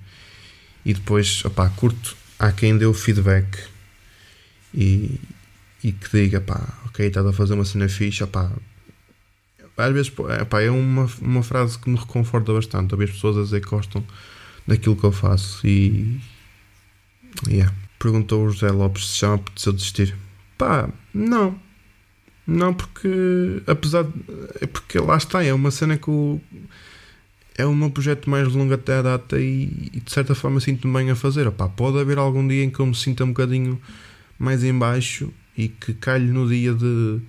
[0.84, 2.16] E depois, opá, curto.
[2.38, 3.58] Há quem o feedback
[4.72, 5.20] e,
[5.82, 8.52] e que diga, pá, ok, estás a fazer uma cena fixe, opá.
[9.76, 12.94] Às vezes, pá, é uma, uma frase que me reconforta bastante.
[12.94, 14.02] Ouvir as pessoas a dizer que gostam
[14.66, 16.18] daquilo que eu faço e.
[17.46, 17.72] Yeah.
[17.98, 20.16] Perguntou o José Lopes se já me apeteceu desistir.
[20.56, 21.58] Pá, não.
[22.46, 23.62] Não, porque.
[23.66, 24.12] Apesar de.
[24.60, 26.40] É porque lá está, é uma cena que o.
[27.58, 30.92] É o meu projeto mais longo até a data e, e de certa forma sinto-me
[30.92, 31.46] bem a fazer.
[31.46, 33.80] Opá, pode haver algum dia em que eu me sinta um bocadinho
[34.38, 37.20] mais em baixo e que calhe no dia de.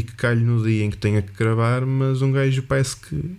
[0.00, 3.36] E que calhe no dia em que tenha que gravar, mas um gajo parece que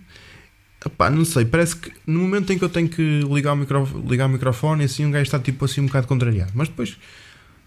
[0.84, 4.04] Epá, não sei, parece que no momento em que eu tenho que ligar o, micro,
[4.08, 6.50] ligar o microfone, assim um gajo está tipo assim um bocado contrariado.
[6.54, 6.96] Mas depois,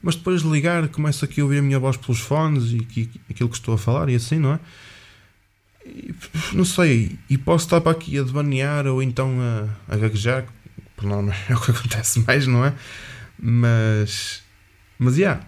[0.01, 3.09] mas depois de ligar, começo aqui a ouvir a minha voz pelos fones e, e
[3.29, 4.59] aquilo que estou a falar e assim, não é?
[5.85, 6.13] E,
[6.53, 10.45] não sei, e posso estar para aqui a devanear ou então a, a gaguejar,
[10.97, 12.73] por não é o que acontece mais, não é?
[13.39, 14.43] Mas,
[14.99, 15.41] mas, yeah,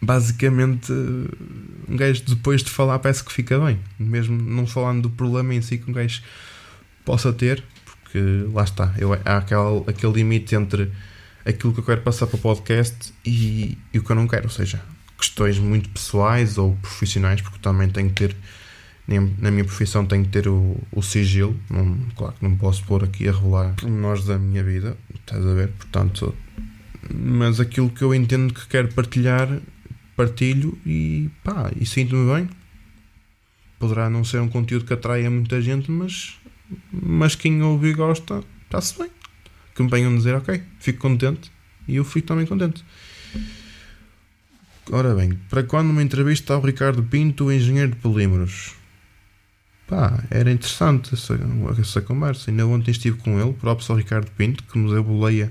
[0.00, 5.54] basicamente um gajo depois de falar parece que fica bem, mesmo não falando do problema
[5.54, 6.22] em si que um gajo
[7.04, 8.18] possa ter, porque
[8.52, 10.90] lá está, eu, há aquele, aquele limite entre
[11.44, 14.44] aquilo que eu quero passar para o podcast e, e o que eu não quero,
[14.44, 14.80] ou seja,
[15.18, 18.36] questões muito pessoais ou profissionais, porque também tenho que ter
[19.38, 23.02] na minha profissão tenho que ter o, o sigilo, não, claro que não posso pôr
[23.02, 25.68] aqui a revelar pormenores da minha vida, estás a ver?
[25.70, 26.34] Portanto,
[27.12, 29.48] mas aquilo que eu entendo que quero partilhar
[30.20, 32.48] partilho e pá, e sinto-me bem.
[33.78, 36.38] Poderá não ser um conteúdo que atraia muita gente, mas,
[36.92, 39.10] mas quem ouve e gosta, está-se bem.
[39.74, 41.50] Que me venham dizer, ok, fico contente
[41.88, 42.84] e eu fico também contente.
[44.92, 48.74] Ora bem, para quando uma entrevista ao Ricardo Pinto, engenheiro de polímeros?
[49.86, 51.38] Pá, era interessante essa,
[51.80, 52.50] essa conversa.
[52.50, 55.50] Ainda ontem estive com ele, o próprio Ricardo Pinto, que nos deu boleia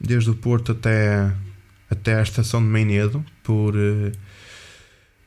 [0.00, 1.30] desde o Porto até
[1.92, 4.12] até à estação de Meinedo por, uh,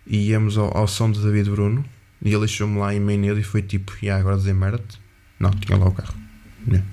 [0.08, 1.86] íamos ao, ao, som de David Bruno
[2.22, 5.00] e ele deixou-me lá em Meinedo e foi tipo, e agora dizer merda-te?
[5.40, 6.16] Não, tinha lá o carro.
[6.68, 6.88] Yeah.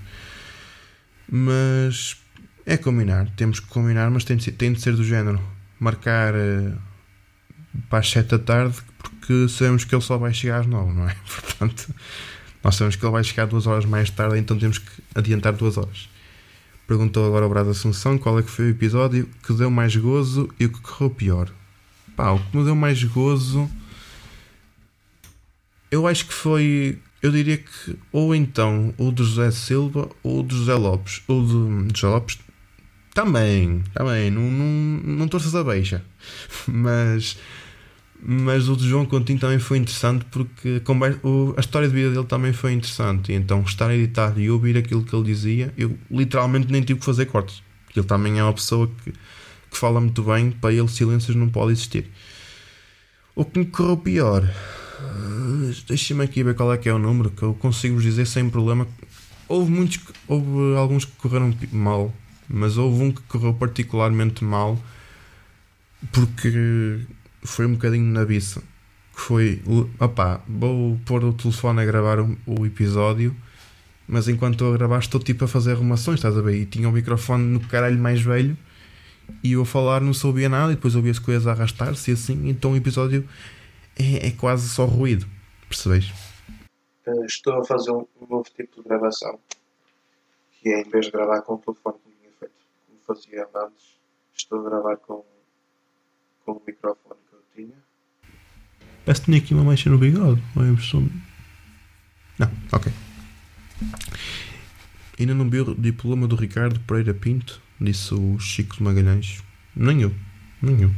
[1.31, 2.17] Mas
[2.67, 5.41] é combinar, temos que combinar, mas tem de ser, tem de ser do género
[5.81, 6.79] marcar uh,
[7.89, 11.09] para as 7 da tarde porque sabemos que ele só vai chegar às 9, não
[11.09, 11.17] é?
[11.25, 11.95] Portanto,
[12.63, 15.77] nós sabemos que ele vai chegar duas horas mais tarde, então temos que adiantar duas
[15.77, 16.09] horas.
[16.93, 20.51] Perguntou agora ao Brado Assunção qual é que foi o episódio que deu mais gozo
[20.61, 21.51] e o que correu pior.
[22.15, 23.67] Pá, o que me deu mais gozo.
[25.91, 26.99] Eu acho que foi.
[27.23, 31.23] Eu diria que ou então o do José Silva ou o do José Lopes.
[31.27, 32.39] O do José Lopes
[33.15, 34.31] também, também.
[34.31, 36.05] Não, não, não torças a beixa.
[36.69, 37.39] Mas
[38.25, 40.81] mas o de João Coutinho também foi interessante porque
[41.57, 43.33] a história de vida dele também foi interessante.
[43.33, 47.05] E então, estar editado e ouvir aquilo que ele dizia, eu literalmente nem tive que
[47.05, 47.63] fazer cortes.
[47.85, 51.49] Porque ele também é uma pessoa que, que fala muito bem, para ele silêncios não
[51.49, 52.09] pode existir.
[53.35, 57.31] O que me correu pior, uh, deixa-me aqui ver qual é que é o número
[57.31, 58.87] que eu consigo vos dizer sem problema.
[59.49, 59.99] Houve muitos,
[60.29, 62.15] houve alguns que correram mal,
[62.49, 64.79] mas houve um que correu particularmente mal
[66.11, 67.01] porque
[67.43, 68.63] foi um bocadinho na biça.
[69.15, 69.63] Que foi,
[70.01, 73.37] opá, vou pôr o telefone a gravar o, o episódio,
[74.09, 76.57] mas enquanto estou a gravar estou tipo a fazer arrumações, estás a ver?
[76.57, 78.57] E tinha o microfone no caralho mais velho
[79.43, 82.15] e eu a falar não sabia nada e depois ouvia as coisas a arrastar-se e
[82.15, 83.29] assim, então o episódio
[83.99, 85.27] é, é quase só ruído,
[85.69, 86.11] percebes?
[87.07, 89.39] Eh, estou a fazer um, novo tipo de gravação
[90.61, 92.55] que é em vez de gravar com o telefone como tinha feito,
[92.87, 93.97] como fazia antes,
[94.35, 95.25] estou a gravar com,
[96.45, 97.21] com o microfone
[97.55, 97.75] tinha.
[99.05, 100.43] Parece que tinha aqui uma mancha no bigode.
[100.55, 100.73] Não, é
[102.39, 102.93] não, ok.
[105.19, 109.43] Ainda não vi o diploma do Ricardo Pereira Pinto, disse o Chico de Magalhães.
[109.77, 110.15] Nem eu,
[110.61, 110.95] nem eu.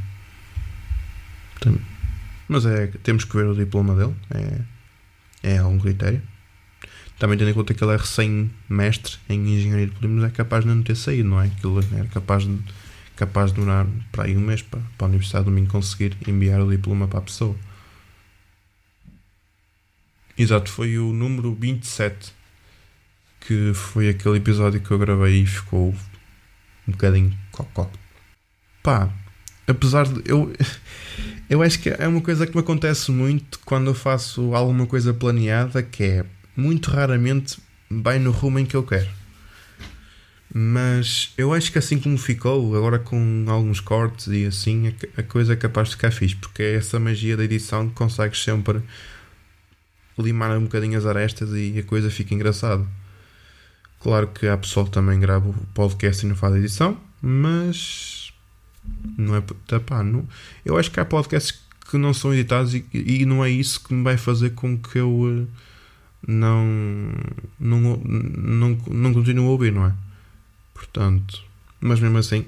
[2.49, 6.23] Mas é, temos que ver o diploma dele, é, é algum critério.
[7.19, 10.71] Também tendo em conta que ele é recém-mestre em engenharia de polímeros, é capaz de
[10.71, 11.47] não ter saído, não é?
[11.47, 12.59] Aquilo é capaz de
[13.17, 16.61] capaz de demorar para aí um mês para, para a Universidade do Minho conseguir enviar
[16.61, 17.57] o diploma para a pessoa.
[20.37, 22.33] Exato, foi o número 27
[23.47, 25.95] que foi aquele episódio que eu gravei e ficou
[26.89, 27.91] um bocadinho cocó.
[28.83, 29.11] Pá,
[29.67, 30.23] apesar de.
[30.25, 30.53] Eu,
[31.49, 35.13] eu acho que é uma coisa que me acontece muito quando eu faço alguma coisa
[35.13, 36.25] planeada que é
[36.57, 37.59] muito raramente
[37.91, 39.11] vai no rumo em que eu quero.
[40.57, 45.55] Mas eu acho que assim como ficou, agora com alguns cortes e assim, a coisa
[45.55, 48.81] é capaz de ficar fixe, porque é essa magia da edição que consegues sempre
[50.17, 52.87] limar um bocadinho as arestas e a coisa fica engraçada.
[54.01, 58.33] Claro que há pessoal que também grava o podcast e não faz edição, mas
[59.19, 60.25] não é tá, pá, não,
[60.65, 63.93] eu acho que há podcasts que não são editados e, e não é isso que
[63.93, 65.59] me vai fazer com que eu eh,
[66.29, 66.65] não,
[67.59, 69.95] não, não, não continue a ouvir, não é?
[70.85, 71.43] Portanto,
[71.81, 72.47] mas mesmo assim,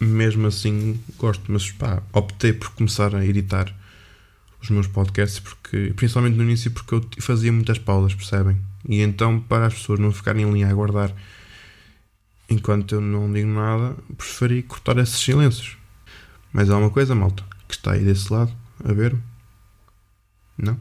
[0.00, 3.72] mesmo assim gosto, mas pá, optei por começar a editar
[4.60, 8.60] os meus podcasts, porque, principalmente no início, porque eu fazia muitas pausas, percebem?
[8.88, 11.14] E então, para as pessoas não ficarem ali a aguardar
[12.48, 15.78] enquanto eu não digo nada, preferi cortar esses silêncios.
[16.52, 18.52] Mas há uma coisa, malta, que está aí desse lado,
[18.84, 19.22] a ver-me.
[20.58, 20.78] Não?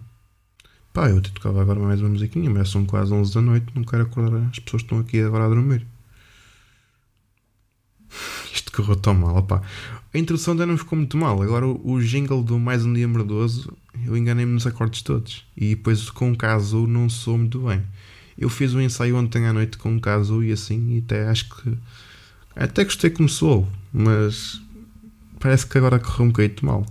[0.92, 3.84] Pá, eu te tocava agora mais uma musiquinha, mas são quase 11 da noite, não
[3.84, 5.86] quero acordar as pessoas que estão aqui agora a dormir.
[8.54, 9.62] Isto correu tão mal, pá.
[10.14, 11.42] A introdução ainda não ficou muito mal.
[11.42, 13.72] Agora o, jingle do Mais Um Dia Merdoso,
[14.06, 15.46] eu enganei-me nos acordes todos.
[15.56, 17.84] E depois com o caso não sou muito bem.
[18.38, 21.50] Eu fiz um ensaio ontem à noite com o caso e assim, e até acho
[21.50, 21.78] que.
[22.56, 24.60] Até gostei como soou, mas
[25.40, 26.86] parece que agora correu um bocadinho mal.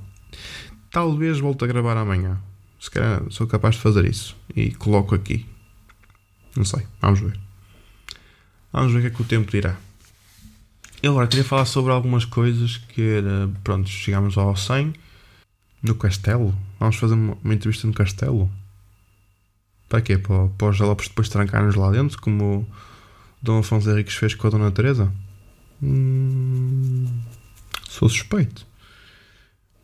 [0.90, 2.38] Talvez volte a gravar amanhã.
[2.78, 4.36] Se calhar sou capaz de fazer isso.
[4.54, 5.44] E coloco aqui.
[6.56, 7.38] Não sei, vamos ver.
[8.72, 9.76] Vamos ver o que é que o tempo dirá.
[11.02, 13.48] Eu agora queria falar sobre algumas coisas que era.
[13.62, 14.92] Pronto, chegámos ao 100
[15.82, 16.54] no castelo.
[16.80, 18.50] Vamos fazer uma, entrevista no castelo.
[19.88, 20.18] Para quê?
[20.18, 22.66] Para, para os Jalopes depois trancar-nos lá dentro, como o
[23.40, 25.12] Dom Afonso Henriques fez com a Dona Teresa?
[25.80, 27.06] Hum,
[27.88, 28.66] sou suspeito.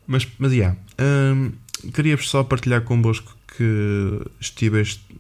[0.07, 1.53] Mas, mas, yeah, hum,
[1.95, 5.17] queria só partilhar convosco que estive, este-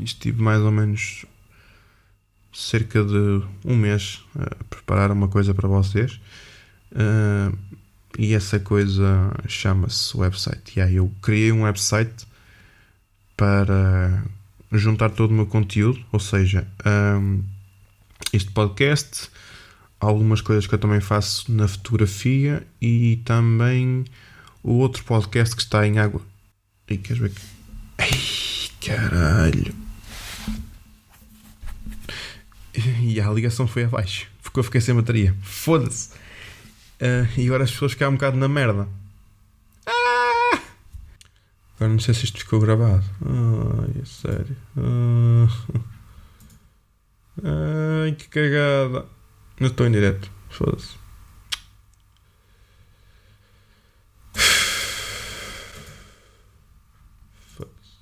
[0.00, 1.24] estive mais ou menos
[2.58, 6.20] cerca de um mês a preparar uma coisa para vocês.
[6.90, 7.56] Uh,
[8.18, 10.76] e essa coisa chama-se website.
[10.76, 12.26] E aí eu criei um website
[13.36, 14.24] para
[14.72, 17.44] juntar todo o meu conteúdo, ou seja, um,
[18.32, 19.30] este podcast,
[20.00, 24.04] algumas coisas que eu também faço na fotografia e também
[24.64, 26.20] o outro podcast que está em água.
[26.88, 27.40] E queres ver que.
[27.98, 28.10] Ai,
[28.84, 29.77] caralho!
[33.00, 34.26] E a ligação foi abaixo.
[34.42, 35.34] Porque eu fiquei sem bateria.
[35.42, 36.10] Foda-se!
[37.00, 38.88] Ah, e agora as pessoas ficaram um bocado na merda.
[39.86, 40.60] Ah!
[41.76, 43.04] Agora não sei se isto ficou gravado.
[43.24, 44.56] Ai, é sério.
[44.76, 45.48] Ah.
[48.04, 49.06] Ai, que cagada.
[49.60, 50.30] Não estou em direto.
[50.50, 50.96] Foda-se.
[57.56, 57.96] Foda-se.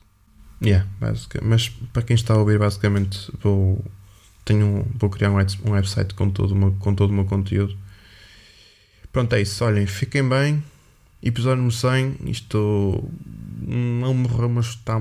[0.63, 3.85] Yeah, basica- mas para quem está a ouvir, basicamente vou,
[4.47, 7.27] tenho, um- vou criar um, web- um website com todo, meu, com todo o meu
[7.27, 7.77] conteúdo.
[9.13, 9.63] Pronto, é isso.
[9.65, 10.63] Olhem, fiquem bem.
[11.23, 12.17] Episódio número 100.
[12.31, 13.05] Isto
[13.67, 14.99] não morreu, mas está,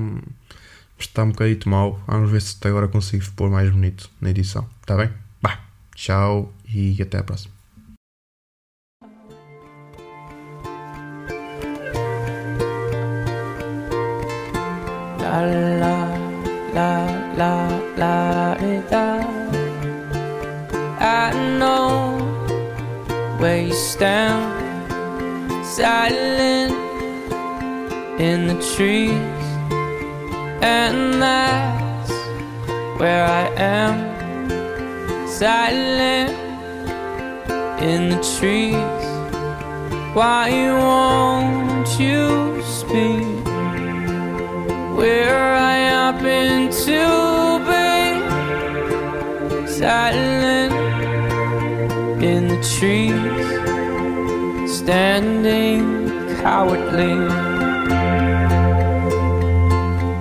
[0.98, 2.00] está um bocadito mal.
[2.06, 4.68] Vamos ver se até agora consigo pôr mais bonito na edição.
[4.80, 5.10] Está bem?
[5.40, 5.60] Bah,
[5.94, 7.54] tchau e até a próxima.
[15.22, 15.96] La la
[16.74, 16.90] la
[17.38, 17.52] la
[17.96, 18.14] la
[18.90, 19.35] da.
[21.06, 22.18] I know
[23.38, 24.44] where you stand,
[25.64, 26.74] silent
[28.20, 29.44] in the trees,
[30.62, 32.12] and that's
[33.00, 33.96] where I am,
[35.28, 36.34] silent
[37.90, 39.04] in the trees.
[40.14, 40.50] Why
[40.82, 43.36] won't you speak?
[44.96, 47.02] where I happen to
[47.68, 47.86] be
[49.68, 50.65] silent
[52.78, 55.82] trees, standing
[56.42, 57.16] cowardly.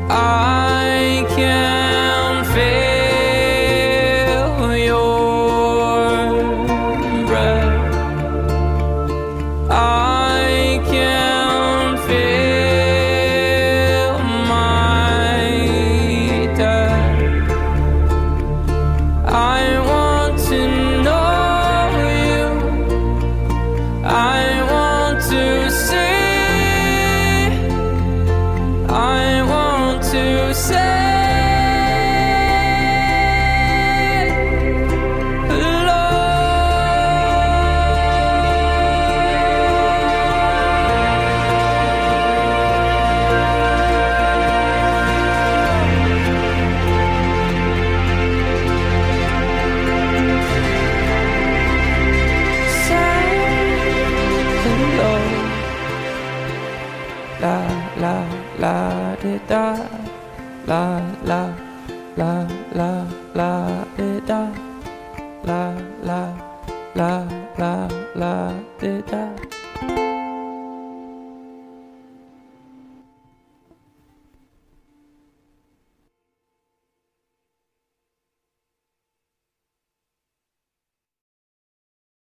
[0.09, 3.04] I can feel